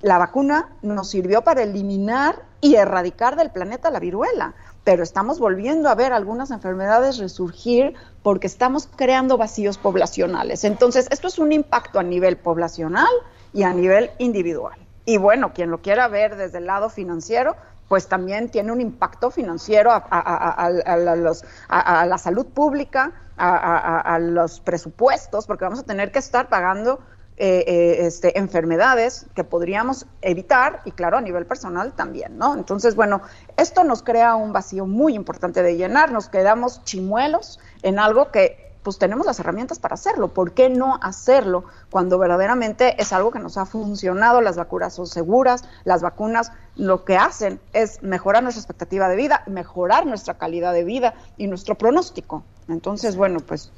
[0.03, 5.89] La vacuna nos sirvió para eliminar y erradicar del planeta la viruela, pero estamos volviendo
[5.89, 10.65] a ver algunas enfermedades resurgir porque estamos creando vacíos poblacionales.
[10.65, 13.13] Entonces, esto es un impacto a nivel poblacional
[13.53, 14.79] y a nivel individual.
[15.05, 17.57] Y bueno, quien lo quiera ver desde el lado financiero,
[17.89, 25.81] pues también tiene un impacto financiero a, la salud pública, a, los presupuestos, porque vamos
[25.81, 27.01] a tener que estar pagando
[27.39, 32.55] eh, eh, este, enfermedades que podríamos evitar y claro, a nivel personal también, ¿no?
[32.55, 33.21] Entonces, bueno,
[33.59, 38.66] esto nos crea un vacío muy importante de llenar, nos quedamos chimuelos en algo que
[38.87, 40.29] pues tenemos las herramientas para hacerlo.
[40.29, 44.41] ¿Por qué no hacerlo cuando verdaderamente es algo que nos ha funcionado?
[44.41, 49.43] Las vacunas son seguras, las vacunas lo que hacen es mejorar nuestra expectativa de vida,
[49.49, 52.45] mejorar nuestra calidad de vida y nuestro pronóstico.
[52.69, 53.73] Entonces, bueno, pues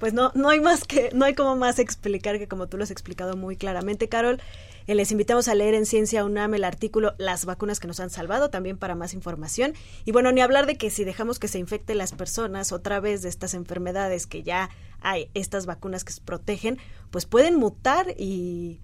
[0.00, 2.82] pues no, no hay más que, no hay como más explicar que como tú lo
[2.82, 4.40] has explicado muy claramente, Carol.
[4.86, 8.10] Eh, les invitamos a leer en Ciencia UNAM el artículo Las vacunas que nos han
[8.10, 9.74] salvado, también para más información.
[10.04, 13.22] Y bueno, ni hablar de que si dejamos que se infecten las personas otra vez
[13.22, 14.70] de estas enfermedades que ya
[15.00, 16.78] hay, estas vacunas que se protegen,
[17.10, 18.80] pues pueden mutar y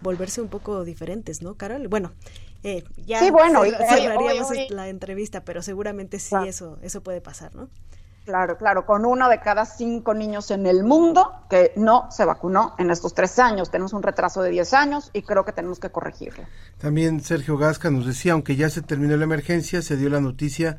[0.00, 1.88] volverse un poco diferentes, ¿no, Carol?
[1.88, 2.12] Bueno,
[2.64, 7.68] eh, ya sí, bueno, cerraríamos la entrevista, pero seguramente sí eso, eso puede pasar, ¿no?
[8.24, 12.74] Claro, claro, con uno de cada cinco niños en el mundo que no se vacunó
[12.78, 13.70] en estos tres años.
[13.72, 16.44] Tenemos un retraso de diez años y creo que tenemos que corregirlo.
[16.78, 20.76] También Sergio Gasca nos decía, aunque ya se terminó la emergencia, se dio la noticia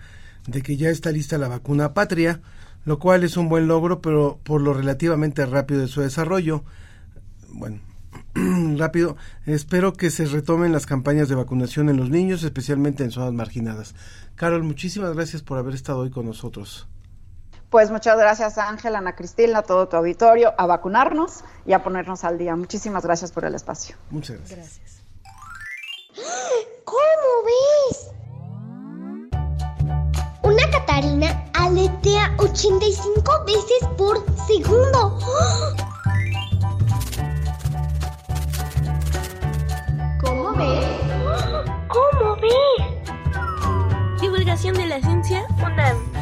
[0.48, 2.42] de que ya está lista la vacuna patria,
[2.86, 6.64] lo cual es un buen logro, pero por lo relativamente rápido de su desarrollo.
[7.50, 7.82] Bueno,
[8.78, 13.34] rápido, espero que se retomen las campañas de vacunación en los niños, especialmente en zonas
[13.34, 13.96] marginadas.
[14.36, 16.88] Carol, muchísimas gracias por haber estado hoy con nosotros.
[17.74, 22.24] Pues muchas gracias Ángela, Ana Cristina, a todo tu auditorio, a vacunarnos y a ponernos
[22.24, 22.56] al día.
[22.56, 23.96] Muchísimas gracias por el espacio.
[24.12, 24.60] Muchas gracias.
[24.60, 25.02] gracias.
[26.86, 28.12] ¿Cómo ves?
[30.44, 35.18] Una Catarina aletea 85 veces por segundo.
[40.22, 40.86] ¿Cómo ves?
[41.88, 42.86] ¿Cómo ves?
[44.22, 46.12] Divulgación de la ciencia UNAM.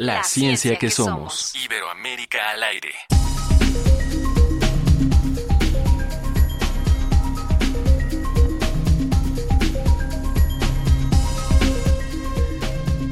[0.00, 1.54] La, ciencia, que, somos.
[1.62, 2.88] Iberoamérica al aire.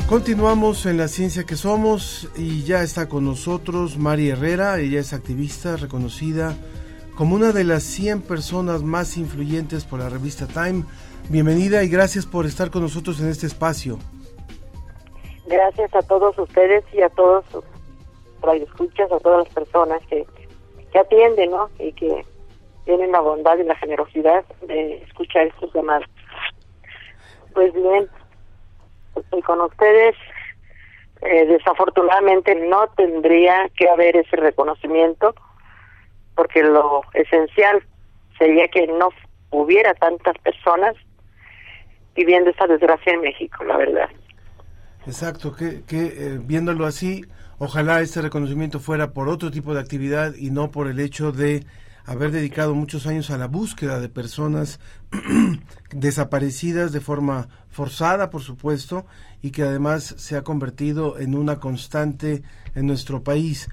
[0.07, 5.12] Continuamos en la ciencia que somos y ya está con nosotros Mari Herrera, ella es
[5.12, 6.57] activista reconocida
[7.14, 10.87] como una de las 100 personas más influyentes por la revista Time.
[11.29, 13.99] Bienvenida y gracias por estar con nosotros en este espacio.
[15.49, 17.64] Gracias a todos ustedes y a todos sus
[18.62, 20.26] escuchas, a todas las personas que,
[20.92, 21.68] que atienden, ¿no?
[21.78, 22.24] Y que
[22.84, 26.09] tienen la bondad y la generosidad de escuchar estos llamados.
[27.55, 28.09] Pues bien,
[29.16, 30.14] estoy con ustedes
[31.20, 35.34] Eh, desafortunadamente no tendría que haber ese reconocimiento
[36.36, 37.82] porque lo esencial
[38.38, 39.09] sería que no
[39.51, 40.94] hubiera tantas personas
[42.14, 44.09] viviendo esta desgracia en México, la verdad.
[45.07, 47.24] Exacto, que, que eh, viéndolo así,
[47.59, 51.64] ojalá este reconocimiento fuera por otro tipo de actividad y no por el hecho de
[52.09, 54.80] haber dedicado muchos años a la búsqueda de personas
[55.92, 59.05] desaparecidas de forma forzada, por supuesto,
[59.42, 62.42] y que además se ha convertido en una constante
[62.74, 63.68] en nuestro país.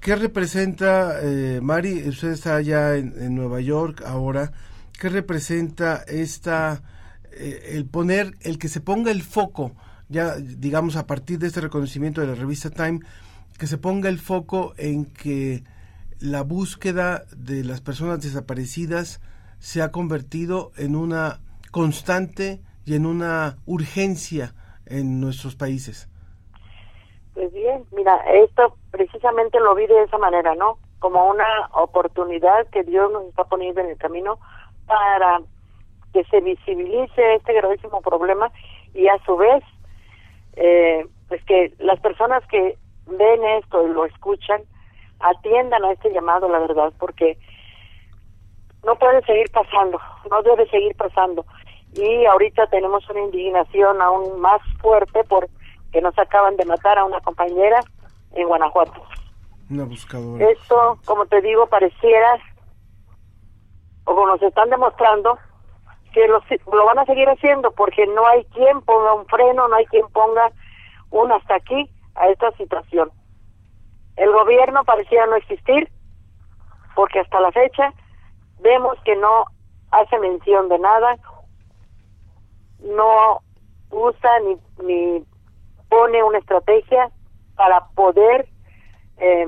[0.00, 4.50] ¿Qué representa, eh, Mari, usted está allá en, Nueva York ahora,
[4.98, 6.82] qué representa esta,
[7.30, 9.76] eh, el poner, el que se ponga el foco,
[10.08, 13.00] ya digamos a partir de este reconocimiento de la revista Time,
[13.58, 15.64] que se ponga el foco en que
[16.20, 19.20] la búsqueda de las personas desaparecidas
[19.58, 21.40] se ha convertido en una
[21.70, 24.54] constante y en una urgencia
[24.86, 26.08] en nuestros países.
[27.34, 30.78] Pues bien, mira, esto precisamente lo vi de esa manera, ¿no?
[30.98, 34.38] Como una oportunidad que Dios nos está poniendo en el camino
[34.86, 35.40] para
[36.12, 38.52] que se visibilice este gravísimo problema
[38.94, 39.64] y a su vez,
[40.56, 42.76] eh, pues que las personas que
[43.06, 44.62] ven esto y lo escuchan
[45.20, 47.38] atiendan a este llamado, la verdad, porque
[48.84, 50.00] no puede seguir pasando,
[50.30, 51.44] no debe seguir pasando.
[51.94, 55.48] Y ahorita tenemos una indignación aún más fuerte por
[55.92, 57.80] que nos acaban de matar a una compañera
[58.32, 59.02] en Guanajuato.
[59.70, 60.50] Una buscadora.
[60.50, 62.38] Esto, como te digo, pareciera,
[64.04, 65.38] o como nos están demostrando,
[66.12, 66.42] que lo,
[66.72, 70.06] lo van a seguir haciendo porque no hay quien ponga un freno, no hay quien
[70.08, 70.50] ponga
[71.10, 73.10] un hasta aquí a esta situación.
[74.16, 75.90] El gobierno parecía no existir
[76.94, 77.92] porque hasta la fecha
[78.60, 79.46] vemos que no
[79.90, 81.16] hace mención de nada,
[82.80, 83.40] no
[83.90, 85.24] usa ni, ni
[85.88, 87.10] pone una estrategia
[87.56, 88.48] para poder
[89.18, 89.46] eh,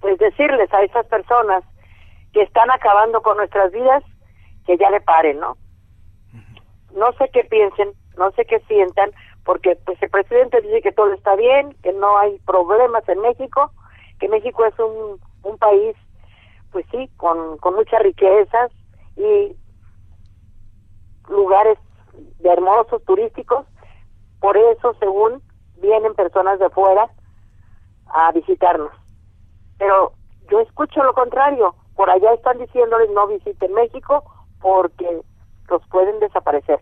[0.00, 1.64] pues decirles a esas personas
[2.32, 4.02] que están acabando con nuestras vidas
[4.66, 5.56] que ya le paren, ¿no?
[6.94, 9.10] No sé qué piensen, no sé qué sientan,
[9.44, 13.70] porque pues el presidente dice que todo está bien, que no hay problemas en México,
[14.18, 15.94] que México es un, un país,
[16.72, 18.70] pues sí, con, con muchas riquezas
[19.16, 19.56] y
[21.28, 21.78] lugares
[22.38, 23.66] de hermosos turísticos,
[24.40, 25.42] por eso según
[25.80, 27.08] vienen personas de fuera
[28.06, 28.92] a visitarnos.
[29.78, 30.12] Pero
[30.50, 34.24] yo escucho lo contrario, por allá están diciéndoles no visiten México
[34.60, 35.22] porque
[35.68, 36.80] los pueden desaparecer.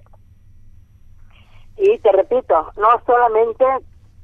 [1.77, 3.65] Y te repito, no solamente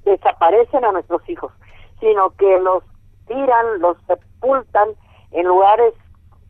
[0.04, 1.52] desaparecen a nuestros hijos,
[1.98, 2.84] sino que los
[3.26, 4.90] tiran, los sepultan
[5.32, 5.94] en lugares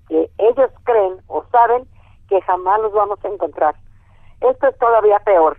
[0.09, 1.87] que ellos creen o saben
[2.29, 3.75] que jamás los vamos a encontrar.
[4.41, 5.59] Esto es todavía peor.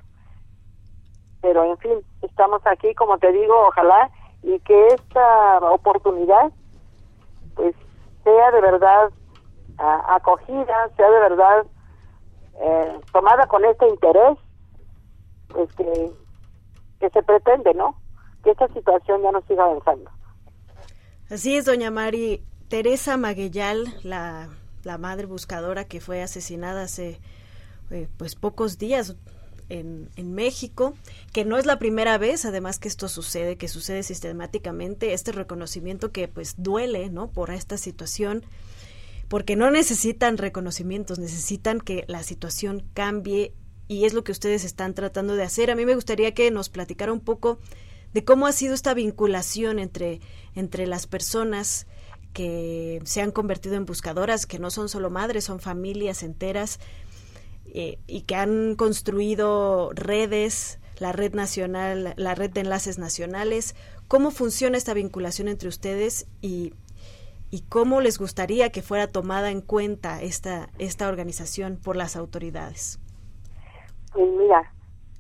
[1.42, 4.10] Pero en fin, estamos aquí, como te digo, ojalá
[4.44, 6.52] y que esta oportunidad
[7.56, 7.76] pues
[8.24, 9.12] sea de verdad
[9.78, 11.66] acogida, sea de verdad
[12.60, 14.38] eh, tomada con este interés
[15.48, 17.96] pues que, se pretende, ¿no?
[18.44, 20.10] Que esta situación ya no siga avanzando.
[21.30, 22.44] Así es, doña Mari.
[22.68, 24.48] Teresa Maguellal, la,
[24.84, 27.20] la madre buscadora que fue asesinada hace
[27.90, 29.18] eh, pues pocos días
[29.68, 30.94] en, en, México,
[31.34, 36.12] que no es la primera vez, además que esto sucede, que sucede sistemáticamente, este reconocimiento
[36.12, 37.28] que pues duele, ¿no?
[37.30, 38.46] Por esta situación,
[39.32, 43.54] porque no necesitan reconocimientos, necesitan que la situación cambie
[43.88, 45.72] y es lo que ustedes están tratando de hacer.
[45.72, 47.58] A mí me gustaría que nos platicara un poco
[48.14, 50.20] de cómo ha sido esta vinculación entre,
[50.54, 51.88] entre las personas
[52.34, 56.82] que se han convertido en buscadoras, que no son solo madres, son familias enteras
[57.68, 63.76] eh, y que han construido redes, la red nacional, la red de enlaces nacionales.
[64.10, 66.74] ¿Cómo funciona esta vinculación entre ustedes y,
[67.52, 73.00] y cómo les gustaría que fuera tomada en cuenta esta, esta organización por las autoridades?
[74.14, 74.74] Pues mira,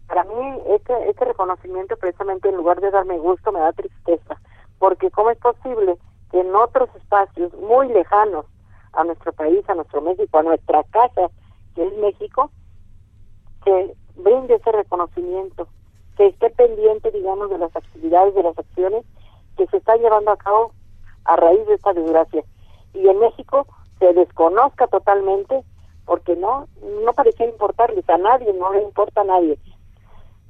[0.07, 4.39] para mí este, este reconocimiento precisamente en lugar de darme gusto me da tristeza,
[4.79, 5.97] porque ¿cómo es posible
[6.31, 8.45] que en otros espacios muy lejanos
[8.93, 11.29] a nuestro país, a nuestro México, a nuestra casa,
[11.75, 12.49] que es México,
[13.65, 15.67] se brinde ese reconocimiento,
[16.17, 19.05] que esté pendiente, digamos, de las actividades, de las acciones
[19.57, 20.73] que se están llevando a cabo
[21.25, 22.43] a raíz de esta desgracia.
[22.93, 23.67] Y en México
[23.99, 25.63] se desconozca totalmente
[26.05, 26.67] porque no,
[27.05, 29.57] no parecía importarles a nadie, no le importa a nadie.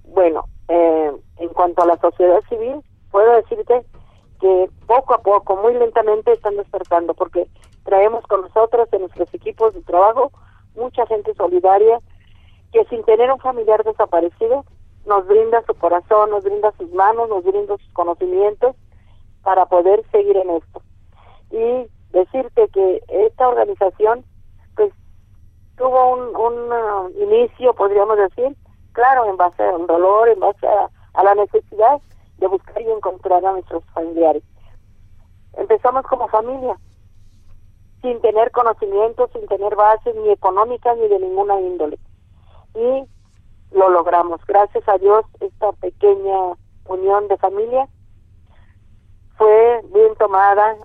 [0.05, 3.86] Bueno, eh, en cuanto a la sociedad civil, puedo decirte
[4.39, 7.47] que poco a poco, muy lentamente están despertando, porque
[7.84, 10.32] traemos con nosotros en nuestros equipos de trabajo
[10.76, 11.99] mucha gente solidaria
[12.72, 14.65] que sin tener un familiar desaparecido
[15.05, 18.76] nos brinda su corazón, nos brinda sus manos, nos brinda sus conocimientos
[19.44, 20.82] para poder seguir en esto.
[21.52, 24.24] Y decirte que esta organización
[24.76, 24.94] pues
[25.78, 28.56] tuvo un, un uh, inicio, podríamos decir,
[28.94, 32.02] claro, en base a un dolor, en base a, a la necesidad
[32.38, 34.44] de buscar y encontrar a nuestros familiares.
[35.54, 36.78] Empezamos como familia,
[38.02, 42.00] sin tener conocimientos, sin tener bases ni económicas ni de ninguna índole.
[42.76, 43.06] Y
[43.72, 44.42] lo logramos.
[44.48, 47.88] Gracias a Dios, esta pequeña unión de familia
[49.42, 50.76] fue bien tomada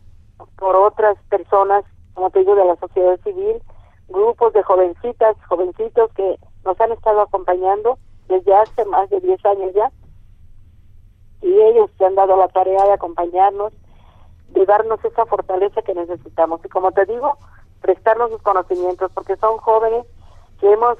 [0.57, 1.85] por otras personas,
[2.15, 3.61] como te digo, de la sociedad civil,
[4.09, 7.99] grupos de jovencitas, jovencitos que nos han estado acompañando
[8.29, 9.93] desde hace más de 10 años ya.
[11.43, 13.75] Y ellos se han dado la tarea de acompañarnos,
[14.49, 16.65] de darnos esa fortaleza que necesitamos.
[16.65, 17.37] Y como te digo,
[17.83, 20.07] prestarnos sus conocimientos, porque son jóvenes
[20.61, 20.97] que hemos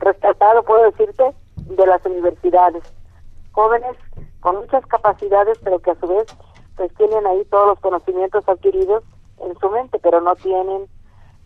[0.00, 2.82] rescatado, puedo decirte, de las universidades.
[3.52, 3.96] Jóvenes
[4.40, 6.26] con muchas capacidades, pero que a su vez
[6.76, 9.04] pues tienen ahí todos los conocimientos adquiridos
[9.38, 10.88] en su mente, pero no tienen,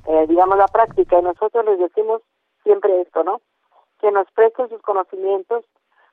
[0.07, 1.19] eh, digamos, la práctica.
[1.19, 2.23] Y nosotros les decimos
[2.63, 3.41] siempre esto, ¿no?
[4.01, 5.65] Que nos presten sus conocimientos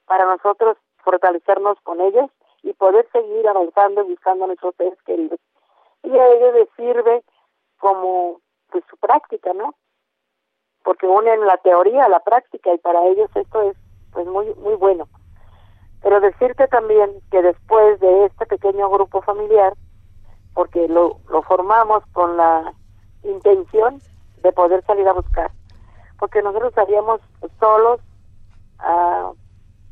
[0.05, 2.29] para nosotros fortalecernos con ellos
[2.63, 5.39] y poder seguir avanzando y buscando a nuestros seres queridos.
[6.03, 7.23] Y a ellos les sirve
[7.79, 9.75] como pues su práctica, ¿no?
[10.83, 13.77] porque unen la teoría a la práctica y para ellos esto es
[14.11, 15.07] pues muy muy bueno.
[16.01, 19.73] Pero decirte también que después de este pequeño grupo familiar,
[20.53, 22.73] porque lo, formamos con la
[23.23, 23.99] intención
[24.41, 25.51] de poder salir a buscar,
[26.19, 27.21] porque nosotros salíamos
[27.59, 27.99] solos
[28.79, 29.31] a,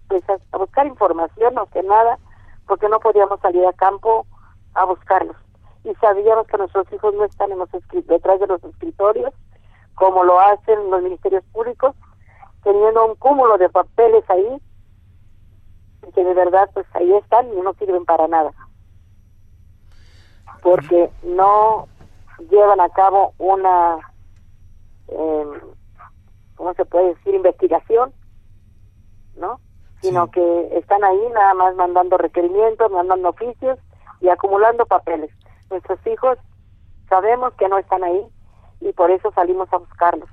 [0.07, 2.17] pues a, buscar información, no que nada,
[2.67, 4.25] porque no podíamos salir a campo
[4.73, 5.37] a buscarlos.
[5.83, 7.69] Y sabíamos que nuestros hijos no están en los
[8.07, 9.33] detrás de los escritorios,
[9.95, 11.95] como lo hacen los ministerios públicos,
[12.63, 14.61] teniendo un cúmulo de papeles ahí,
[16.13, 18.51] que de verdad pues ahí están y no sirven para nada.
[20.61, 21.87] Porque no
[22.49, 23.97] llevan a cabo una,
[25.07, 25.45] eh,
[26.55, 28.13] ¿cómo se puede decir?, investigación,
[29.35, 29.59] ¿no?
[30.01, 33.77] Sino que están ahí nada más mandando requerimientos, mandando oficios
[34.21, 35.31] y acumulando papeles.
[35.69, 36.37] Nuestros hijos
[37.09, 38.25] sabemos que no están ahí,
[38.81, 40.29] y por eso salimos a buscarlos.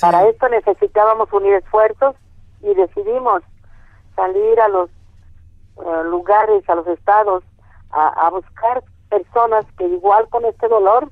[0.00, 2.14] Para esto necesitábamos unir esfuerzos
[2.62, 3.42] y decidimos
[4.20, 7.42] salir a los eh, lugares, a los estados,
[7.90, 11.10] a, a buscar personas que igual con este dolor,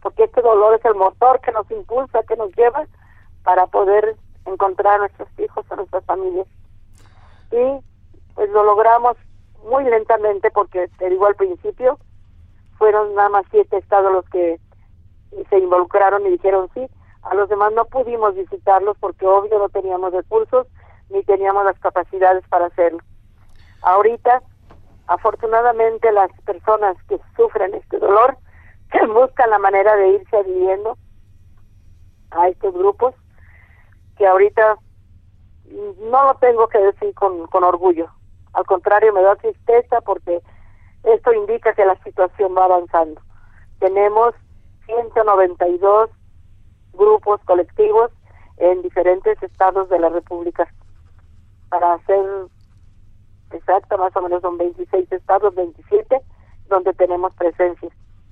[0.00, 2.86] porque este dolor es el motor que nos impulsa, que nos lleva
[3.44, 6.46] para poder encontrar a nuestros hijos, a nuestras familias.
[7.50, 7.84] Y
[8.34, 9.16] pues lo logramos
[9.64, 11.98] muy lentamente porque, te digo al principio,
[12.78, 14.58] fueron nada más siete estados los que
[15.50, 16.86] se involucraron y dijeron sí.
[17.22, 20.66] A los demás no pudimos visitarlos porque obvio no teníamos recursos
[21.10, 23.00] ni teníamos las capacidades para hacerlo.
[23.82, 24.42] Ahorita,
[25.06, 28.36] afortunadamente, las personas que sufren este dolor
[29.14, 30.96] buscan la manera de irse adhiriendo
[32.30, 33.14] a estos grupos
[34.16, 34.76] que ahorita
[36.10, 38.10] no lo tengo que decir con, con orgullo.
[38.54, 40.40] Al contrario, me da tristeza porque
[41.04, 43.20] esto indica que la situación va avanzando.
[43.78, 44.34] Tenemos
[44.86, 46.10] 192
[46.94, 48.10] grupos colectivos
[48.56, 50.68] en diferentes estados de la República.
[51.68, 52.24] Para hacer
[53.50, 56.20] exacto, más o menos son 26 estados, 27,
[56.68, 57.88] donde tenemos presencia.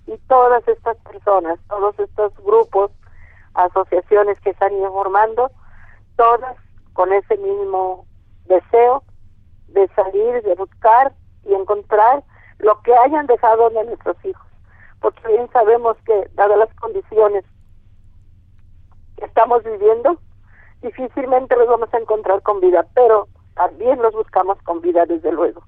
[0.07, 2.91] Y todas estas personas, todos estos grupos,
[3.55, 5.51] asociaciones que están informando,
[6.17, 6.57] todas
[6.93, 8.07] con ese mismo
[8.45, 9.03] deseo
[9.69, 11.13] de salir, de buscar
[11.45, 12.23] y encontrar
[12.59, 14.47] lo que hayan dejado de nuestros hijos
[15.01, 17.45] porque bien sabemos que, dadas las condiciones
[19.17, 20.19] que estamos viviendo,
[20.87, 25.63] difícilmente los vamos a encontrar con vida, pero también los buscamos con vida, desde luego.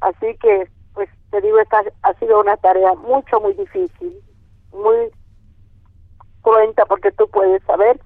[0.00, 4.20] Así que, pues te digo, esta ha sido una tarea mucho, muy difícil,
[4.72, 5.10] muy
[6.42, 8.00] cruenta, porque tú puedes saber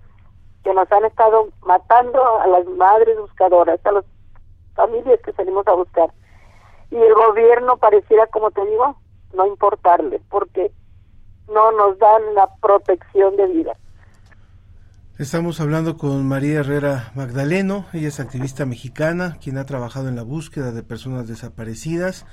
[0.65, 4.05] que nos han estado matando a las madres buscadoras, a las
[4.75, 6.11] familias que salimos a buscar.
[6.91, 8.97] Y el gobierno pareciera, como te digo,
[9.35, 10.71] no importarle, porque
[11.49, 13.77] no nos dan la protección de vida.
[15.19, 20.23] Estamos hablando con María Herrera Magdaleno, ella es activista mexicana, quien ha trabajado en la
[20.23, 22.27] búsqueda de personas desaparecidas,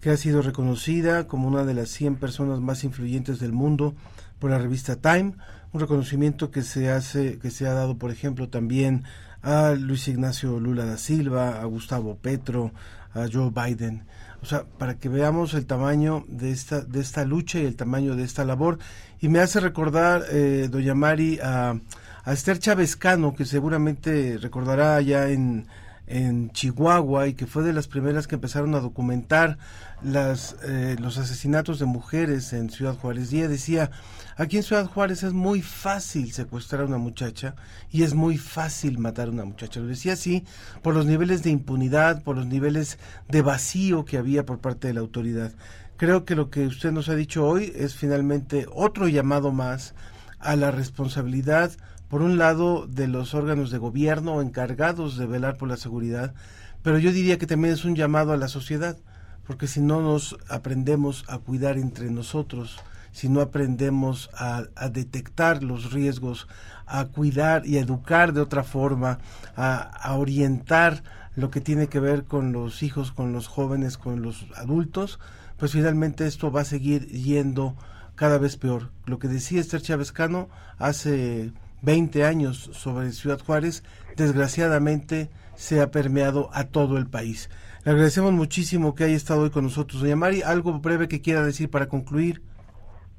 [0.00, 3.94] que ha sido reconocida como una de las 100 personas más influyentes del mundo
[4.38, 5.34] por la revista Time,
[5.72, 9.04] un reconocimiento que se hace que se ha dado, por ejemplo, también
[9.42, 12.72] a Luis Ignacio Lula da Silva, a Gustavo Petro,
[13.12, 14.06] a Joe Biden
[14.42, 18.16] o sea, para que veamos el tamaño de esta, de esta lucha y el tamaño
[18.16, 18.78] de esta labor.
[19.20, 21.78] Y me hace recordar, eh, doña Mari, a,
[22.24, 25.66] a Esther que seguramente recordará allá en,
[26.06, 29.58] en Chihuahua y que fue de las primeras que empezaron a documentar
[30.02, 33.30] las, eh, los asesinatos de mujeres en Ciudad Juárez.
[33.30, 33.90] Decía,
[34.36, 37.54] aquí en Ciudad Juárez es muy fácil secuestrar a una muchacha
[37.90, 39.80] y es muy fácil matar a una muchacha.
[39.80, 40.44] Lo decía así
[40.82, 42.98] por los niveles de impunidad, por los niveles
[43.28, 45.52] de vacío que había por parte de la autoridad.
[45.96, 49.94] Creo que lo que usted nos ha dicho hoy es finalmente otro llamado más
[50.38, 51.72] a la responsabilidad,
[52.10, 56.34] por un lado, de los órganos de gobierno encargados de velar por la seguridad,
[56.82, 58.98] pero yo diría que también es un llamado a la sociedad,
[59.46, 62.80] porque si no nos aprendemos a cuidar entre nosotros,
[63.12, 66.48] si no aprendemos a, detectar los riesgos,
[66.84, 69.20] a cuidar y a educar de otra forma,
[69.54, 71.04] a, a orientar
[71.36, 75.20] lo que tiene que ver con los hijos, con los jóvenes, con los adultos,
[75.58, 77.76] pues finalmente esto va a seguir yendo
[78.16, 78.90] cada vez peor.
[79.06, 80.48] Lo que decía Esther Chávez Cano
[80.78, 81.52] hace
[81.82, 83.82] 20 años sobre Ciudad Juárez,
[84.16, 87.50] desgraciadamente se ha permeado a todo el país.
[87.84, 90.02] Le agradecemos muchísimo que haya estado hoy con nosotros.
[90.02, 92.42] Doña Mari, algo breve que quiera decir para concluir.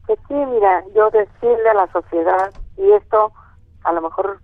[0.05, 3.31] Pues sí, mira, yo decirle a la sociedad, y esto
[3.83, 4.39] a lo mejor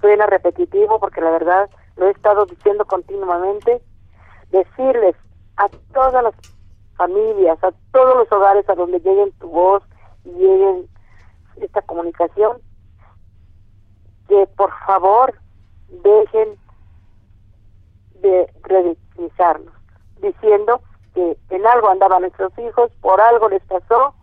[0.00, 3.80] suena repetitivo porque la verdad lo he estado diciendo continuamente,
[4.50, 5.16] decirles
[5.56, 6.34] a todas las
[6.96, 9.82] familias, a todos los hogares a donde lleguen tu voz
[10.24, 10.88] y lleguen
[11.60, 12.58] esta comunicación,
[14.28, 15.34] que por favor
[15.88, 16.58] dejen
[18.20, 19.74] de revictimizarnos,
[20.20, 20.80] diciendo
[21.14, 24.14] que en algo andaban nuestros hijos, por algo les pasó,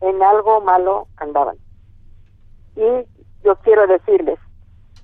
[0.00, 1.56] en algo malo andaban.
[2.76, 3.06] Y
[3.42, 4.38] yo quiero decirles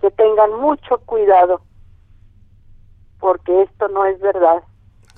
[0.01, 1.63] que tengan mucho cuidado,
[3.19, 4.63] porque esto no es verdad.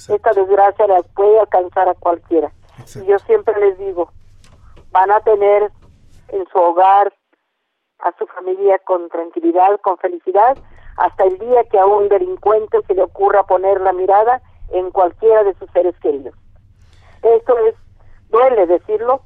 [0.08, 2.52] Esta desgracia las puede alcanzar a cualquiera.
[2.94, 4.12] Y yo siempre les digo,
[4.92, 5.72] van a tener
[6.28, 7.12] en su hogar
[8.00, 10.56] a su familia con tranquilidad, con felicidad,
[10.96, 14.40] hasta el día que a un delincuente se le ocurra poner la mirada
[14.70, 16.34] en cualquiera de sus seres queridos.
[17.22, 17.74] Esto es,
[18.28, 19.22] duele decirlo,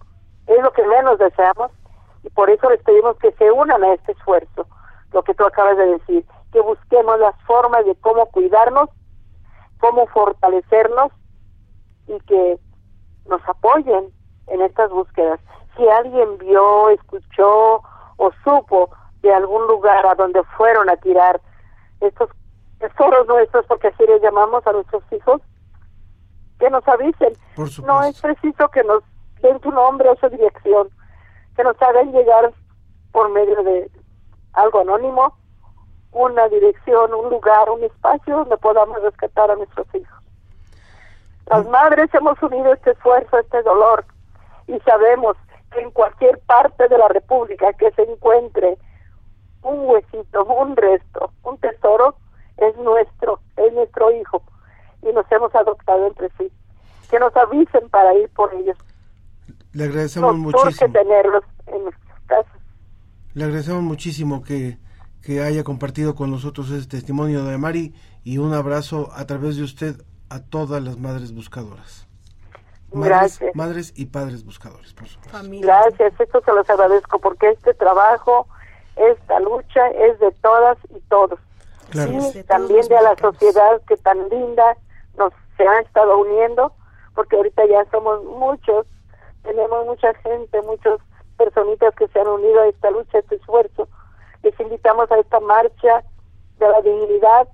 [0.46, 1.70] es lo que menos deseamos
[2.22, 4.66] y por eso les pedimos que se unan a este esfuerzo,
[5.12, 8.88] lo que tú acabas de decir, que busquemos las formas de cómo cuidarnos,
[9.80, 11.10] cómo fortalecernos
[12.06, 12.58] y que
[13.26, 14.12] nos apoyen
[14.48, 15.40] en estas búsquedas.
[15.76, 17.82] Si alguien vio, escuchó
[18.22, 18.88] o supo
[19.20, 21.40] de algún lugar a donde fueron a tirar
[22.00, 22.30] estos
[22.78, 25.40] tesoros nuestros, porque así le llamamos a nuestros hijos,
[26.60, 27.32] que nos avisen.
[27.84, 29.02] No es preciso que nos
[29.42, 30.88] den tu nombre o su dirección,
[31.56, 32.52] que nos hagan llegar
[33.10, 33.90] por medio de
[34.52, 35.36] algo anónimo
[36.12, 40.22] una dirección, un lugar, un espacio donde podamos rescatar a nuestros hijos.
[41.46, 44.04] Las madres hemos unido este esfuerzo, este dolor,
[44.66, 45.36] y sabemos
[45.76, 48.78] en cualquier parte de la República que se encuentre
[49.62, 52.16] un huesito, un resto, un tesoro,
[52.56, 54.42] es nuestro, es nuestro hijo,
[55.02, 56.50] y nos hemos adoptado entre sí.
[57.10, 58.76] Que nos avisen para ir por ellos.
[59.72, 60.92] Le agradecemos nos muchísimo.
[60.92, 62.60] tenerlos en nuestras casas.
[63.34, 64.78] Le agradecemos muchísimo que,
[65.22, 67.94] que haya compartido con nosotros ese testimonio de Mari
[68.24, 69.96] y un abrazo a través de usted
[70.28, 72.06] a todas las madres buscadoras.
[72.92, 73.56] Madres, Gracias.
[73.56, 75.38] madres y padres buscadores, por supuesto.
[75.60, 78.46] Gracias, esto se los agradezco porque este trabajo,
[78.96, 81.38] esta lucha es de todas y todos.
[81.90, 82.12] Claro.
[82.12, 84.76] Y también de la sociedad que tan linda
[85.16, 86.72] nos se ha estado uniendo,
[87.14, 88.86] porque ahorita ya somos muchos,
[89.42, 90.98] tenemos mucha gente, muchas
[91.36, 93.88] personitas que se han unido a esta lucha, a este esfuerzo.
[94.42, 96.02] Les invitamos a esta marcha
[96.58, 97.48] de la dignidad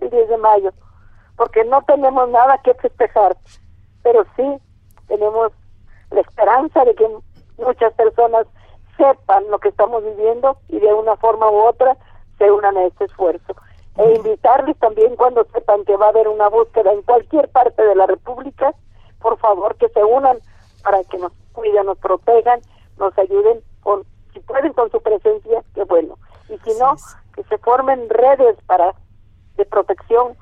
[0.00, 0.72] el 10 de mayo,
[1.36, 3.36] porque no tenemos nada que festejar,
[4.02, 4.58] pero sí
[5.06, 5.52] tenemos
[6.10, 7.08] la esperanza de que
[7.58, 8.46] muchas personas
[8.96, 11.96] sepan lo que estamos viviendo y de una forma u otra
[12.38, 13.54] se unan a este esfuerzo.
[13.96, 17.94] E invitarles también cuando sepan que va a haber una búsqueda en cualquier parte de
[17.94, 18.74] la República,
[19.20, 20.38] por favor que se unan
[20.82, 22.60] para que nos cuiden, nos protejan,
[22.98, 26.18] nos ayuden con, si pueden con su presencia, qué bueno.
[26.48, 26.96] Y si no,
[27.34, 28.94] que se formen redes para
[29.56, 30.36] de protección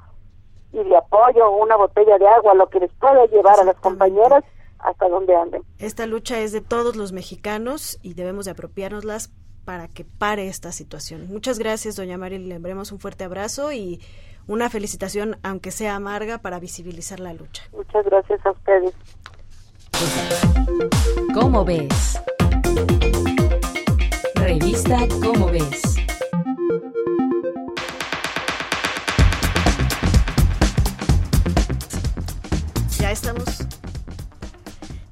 [0.73, 4.45] y de apoyo, una botella de agua, lo que les pueda llevar a las compañeras
[4.79, 5.63] hasta donde anden.
[5.79, 9.31] Esta lucha es de todos los mexicanos y debemos de apropiárnoslas
[9.65, 11.29] para que pare esta situación.
[11.29, 12.39] Muchas gracias, doña Mari.
[12.39, 14.01] Le enviamos un fuerte abrazo y
[14.47, 17.63] una felicitación, aunque sea amarga, para visibilizar la lucha.
[17.73, 18.95] Muchas gracias a ustedes.
[21.35, 22.21] ¿Cómo ves?
[24.35, 26.02] Revista ¿Cómo ves?
[33.13, 33.45] Ya estamos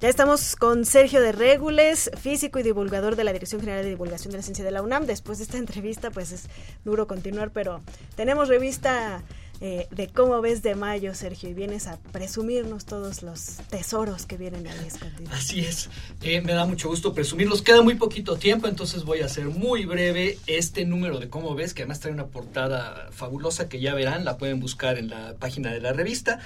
[0.01, 4.31] Ya estamos con Sergio de Régules, físico y divulgador de la Dirección General de Divulgación
[4.31, 5.05] de la Ciencia de la UNAM.
[5.05, 6.49] Después de esta entrevista, pues es
[6.87, 7.83] duro continuar, pero
[8.17, 9.23] tenemos revista
[9.63, 14.39] eh, de cómo ves de mayo, Sergio, y vienes a presumirnos todos los tesoros que
[14.39, 15.35] vienen ahí escondidos.
[15.35, 15.91] Así es,
[16.23, 17.61] eh, me da mucho gusto presumirlos.
[17.61, 21.75] Queda muy poquito tiempo, entonces voy a hacer muy breve este número de cómo ves,
[21.75, 25.71] que además trae una portada fabulosa que ya verán, la pueden buscar en la página
[25.73, 26.39] de la revista.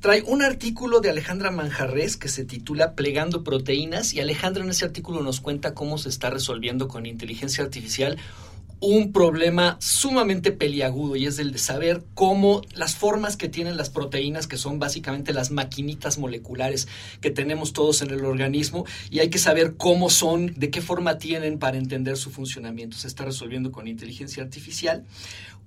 [0.00, 4.84] Trae un artículo de Alejandra Manjarres que se titula Plegando proteínas y Alejandra en ese
[4.84, 8.18] artículo nos cuenta cómo se está resolviendo con inteligencia artificial
[8.80, 13.90] un problema sumamente peliagudo y es el de saber cómo las formas que tienen las
[13.90, 16.86] proteínas, que son básicamente las maquinitas moleculares
[17.20, 21.18] que tenemos todos en el organismo, y hay que saber cómo son, de qué forma
[21.18, 22.96] tienen para entender su funcionamiento.
[22.96, 25.04] Se está resolviendo con inteligencia artificial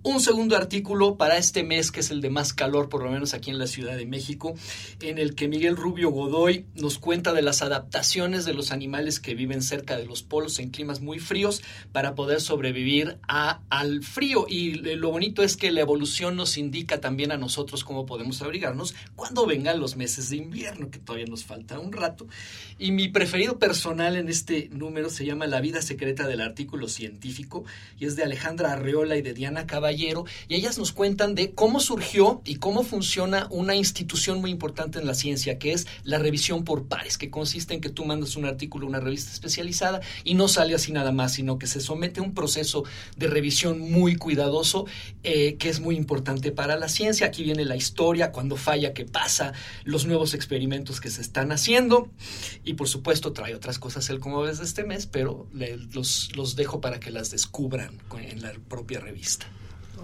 [0.01, 3.33] un segundo artículo para este mes, que es el de más calor, por lo menos
[3.33, 4.53] aquí en la Ciudad de México,
[5.01, 9.35] en el que Miguel Rubio Godoy nos cuenta de las adaptaciones de los animales que
[9.35, 14.45] viven cerca de los polos en climas muy fríos para poder sobrevivir a, al frío.
[14.47, 18.95] Y lo bonito es que la evolución nos indica también a nosotros cómo podemos abrigarnos
[19.15, 22.25] cuando vengan los meses de invierno, que todavía nos falta un rato.
[22.77, 27.65] Y mi preferido personal en este número se llama La vida secreta del artículo científico
[27.99, 29.67] y es de Alejandra Arreola y de Diana
[30.47, 35.05] Y ellas nos cuentan de cómo surgió y cómo funciona una institución muy importante en
[35.05, 38.45] la ciencia, que es la revisión por pares, que consiste en que tú mandas un
[38.45, 42.19] artículo a una revista especializada y no sale así nada más, sino que se somete
[42.19, 42.83] a un proceso
[43.17, 44.85] de revisión muy cuidadoso,
[45.23, 47.27] eh, que es muy importante para la ciencia.
[47.27, 52.09] Aquí viene la historia, cuando falla, qué pasa, los nuevos experimentos que se están haciendo
[52.63, 55.47] y por supuesto trae otras cosas el como ves de este mes, pero
[55.93, 59.47] los, los dejo para que las descubran en la propia revista.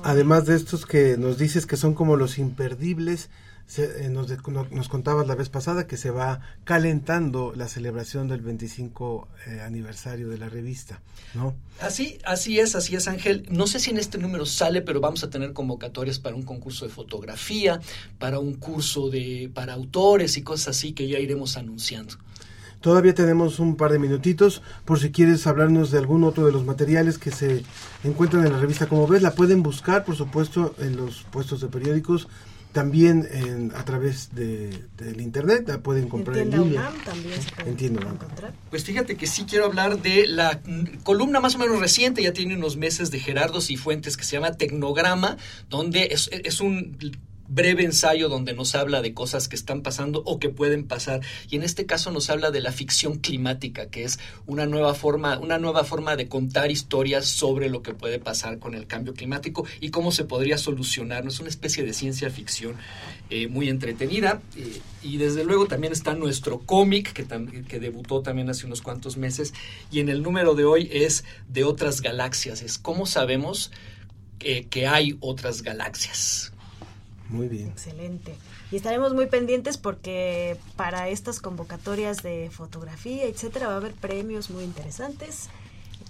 [0.04, 3.30] Además de estos que nos dices que son como los imperdibles,
[3.68, 4.28] se, eh, nos,
[4.72, 10.30] nos, contabas la vez pasada que se va calentando la celebración del 25 eh, aniversario
[10.30, 11.02] de la revista,
[11.34, 11.56] ¿no?
[11.80, 13.48] Así, así es, así es Ángel.
[13.50, 16.86] No sé si en este número sale, pero vamos a tener convocatorias para un concurso
[16.86, 17.80] de fotografía,
[18.20, 22.16] para un curso de para autores y cosas así que ya iremos anunciando.
[22.82, 26.66] Todavía tenemos un par de minutitos por si quieres hablarnos de algún otro de los
[26.66, 27.64] materiales que se
[28.04, 28.88] encuentran en la revista.
[28.88, 32.28] Como ves, la pueden buscar, por supuesto, en los puestos de periódicos.
[32.72, 36.92] También en, a través de, del internet la pueden comprar en, línea.
[37.06, 38.02] también se Entiendo.
[38.02, 38.54] encontrar.
[38.70, 40.60] Pues fíjate que sí quiero hablar de la
[41.04, 44.52] columna más o menos reciente, ya tiene unos meses de Gerardo Cifuentes, que se llama
[44.58, 45.38] Tecnograma,
[45.70, 46.98] donde es, es un
[47.48, 51.22] breve ensayo donde nos habla de cosas que están pasando o que pueden pasar.
[51.50, 55.38] Y en este caso nos habla de la ficción climática que es una nueva forma
[55.40, 59.66] una nueva forma de contar historias sobre lo que puede pasar con el cambio climático
[59.80, 62.76] y cómo se podría solucionar es una especie de ciencia ficción
[63.30, 67.26] eh, muy entretenida eh, y desde luego también está nuestro cómic que,
[67.68, 69.54] que debutó también hace unos cuantos meses
[69.92, 72.62] y en el número de hoy es de otras galaxias.
[72.62, 73.72] Es cómo sabemos
[74.40, 76.55] que, que hay otras galaxias
[77.30, 77.70] muy bien.
[77.70, 78.36] Excelente.
[78.72, 84.50] Y estaremos muy pendientes porque para estas convocatorias de fotografía, etcétera, va a haber premios
[84.50, 85.50] muy interesantes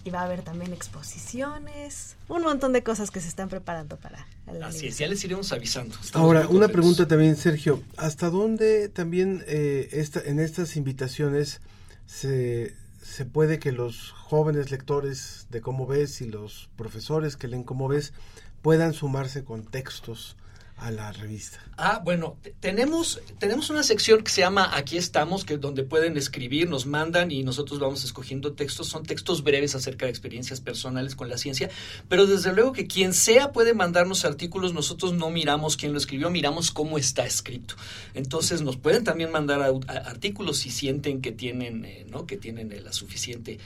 [0.06, 4.28] y va a haber también exposiciones, un montón de cosas que se están preparando para
[4.54, 5.96] la Así es, ya les iremos avisando.
[6.14, 7.82] Ahora, una pregunta también, Sergio.
[7.98, 11.60] ¿Hasta dónde también eh, esta, en estas invitaciones
[12.06, 17.64] se, se puede que los jóvenes lectores de Cómo Ves y los profesores que leen
[17.64, 18.14] Cómo Ves
[18.62, 20.38] puedan sumarse con textos?
[20.78, 21.60] A la revista?
[21.78, 26.70] Ah, bueno, tenemos, tenemos una sección que se llama Aquí estamos, que donde pueden escribir,
[26.70, 28.88] nos mandan y nosotros vamos escogiendo textos.
[28.88, 31.70] Son textos breves acerca de experiencias personales con la ciencia,
[32.10, 36.30] pero desde luego que quien sea puede mandarnos artículos, nosotros no miramos quién lo escribió,
[36.30, 37.76] miramos cómo está escrito.
[38.14, 42.26] Entonces nos pueden también mandar artículos si sienten que tienen, eh, ¿no?
[42.26, 43.60] que tienen la suficiente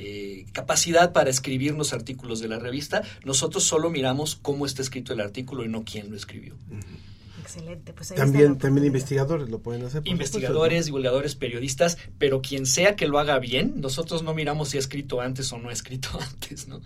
[0.00, 5.20] eh, capacidad para escribirnos artículos de la revista, nosotros solo miramos cómo está escrito el
[5.20, 6.47] artículo y no quién lo escribió.
[7.40, 10.02] Excelente, pues también, también investigadores lo pueden hacer.
[10.04, 14.80] Investigadores, divulgadores, periodistas, pero quien sea que lo haga bien, nosotros no miramos si ha
[14.80, 16.80] escrito antes o no ha escrito antes, ¿no?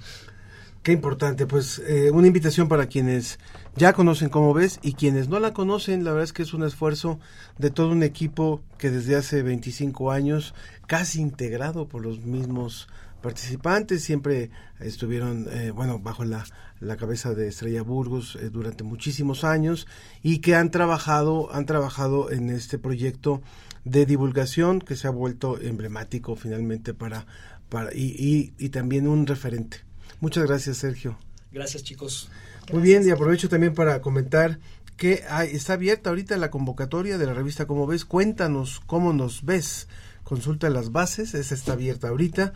[0.85, 3.39] Qué importante, pues eh, una invitación para quienes
[3.77, 6.65] ya conocen cómo ves y quienes no la conocen, la verdad es que es un
[6.65, 7.21] esfuerzo
[7.59, 10.55] de todo un equipo que desde hace 25 años,
[10.89, 12.89] casi integrado por los mismos
[13.21, 14.51] participantes, siempre
[14.81, 16.45] estuvieron, eh, bueno, bajo la,
[16.83, 19.87] la, cabeza de Estrella Burgos eh, durante muchísimos años
[20.23, 23.43] y que han trabajado, han trabajado en este proyecto
[23.85, 27.27] de divulgación que se ha vuelto emblemático finalmente para,
[27.69, 29.79] para y, y, y también un referente.
[30.21, 31.19] Muchas gracias, Sergio.
[31.51, 32.31] Gracias, chicos.
[32.73, 34.59] Muy bien, y aprovecho también para comentar
[34.97, 38.05] que está abierta ahorita la convocatoria de la revista Cómo ves.
[38.05, 39.89] Cuéntanos cómo nos ves
[40.23, 42.53] consulta las bases, esa está abierta ahorita,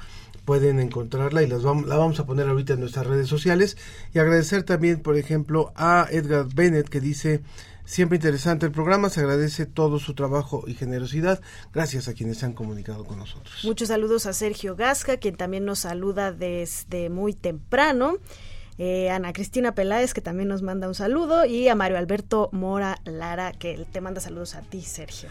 [0.47, 3.77] pueden encontrarla y las vamos, la vamos a poner ahorita en nuestras redes sociales.
[4.15, 7.43] Y agradecer también, por ejemplo, a Edgar Bennett que dice,
[7.85, 11.43] siempre interesante el programa, se agradece todo su trabajo y generosidad.
[11.75, 13.63] Gracias a quienes se han comunicado con nosotros.
[13.65, 18.19] Muchos saludos a Sergio Gasca, quien también nos saluda desde muy temprano.
[18.79, 22.99] Eh, Ana Cristina Peláez, que también nos manda un saludo, y a Mario Alberto Mora
[23.05, 25.31] Lara, que te manda saludos a ti, Sergio.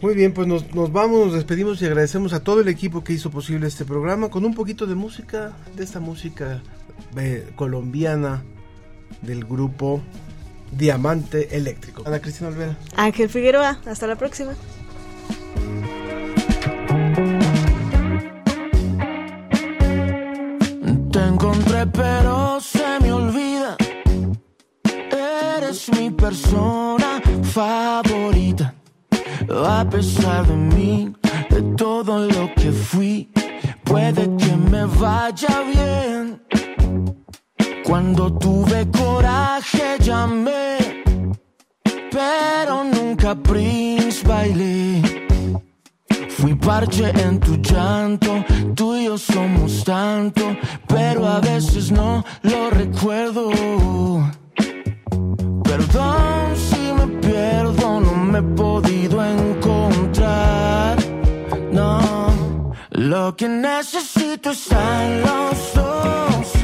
[0.00, 3.12] Muy bien, pues nos, nos vamos, nos despedimos y agradecemos a todo el equipo que
[3.12, 6.62] hizo posible este programa con un poquito de música, de esta música
[7.16, 8.42] eh, colombiana
[9.22, 10.02] del grupo
[10.72, 12.02] Diamante Eléctrico.
[12.06, 12.76] Ana Cristina Olvera.
[12.96, 14.54] Ángel Figueroa, hasta la próxima.
[21.14, 23.76] Te encontré pero se me olvida.
[25.56, 28.74] Eres mi persona favorita.
[29.48, 31.14] A pesar de mí,
[31.50, 33.30] de todo lo que fui,
[33.84, 36.42] puede que me vaya bien.
[37.84, 41.04] Cuando tuve coraje llamé,
[42.10, 45.23] pero nunca Prince bailé.
[46.38, 50.56] Fui parche en tu llanto, tú y yo somos tanto,
[50.88, 53.50] pero a veces no lo recuerdo.
[55.62, 60.96] Perdón si me pierdo, no me he podido encontrar.
[61.70, 66.63] No, lo que necesito están los dos.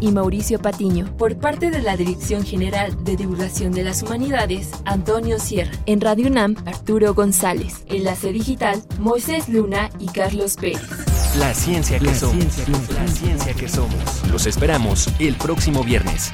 [0.00, 1.16] y Mauricio Patiño.
[1.16, 5.72] Por parte de la Dirección General de Divulgación de las Humanidades, Antonio Sierra.
[5.86, 7.84] En Radio UNAM, Arturo González.
[7.86, 10.82] Enlace Digital, Moisés Luna y Carlos Pérez.
[11.38, 12.68] La ciencia que somos.
[12.68, 14.28] la ciencia que somos.
[14.30, 16.32] Los esperamos el próximo viernes.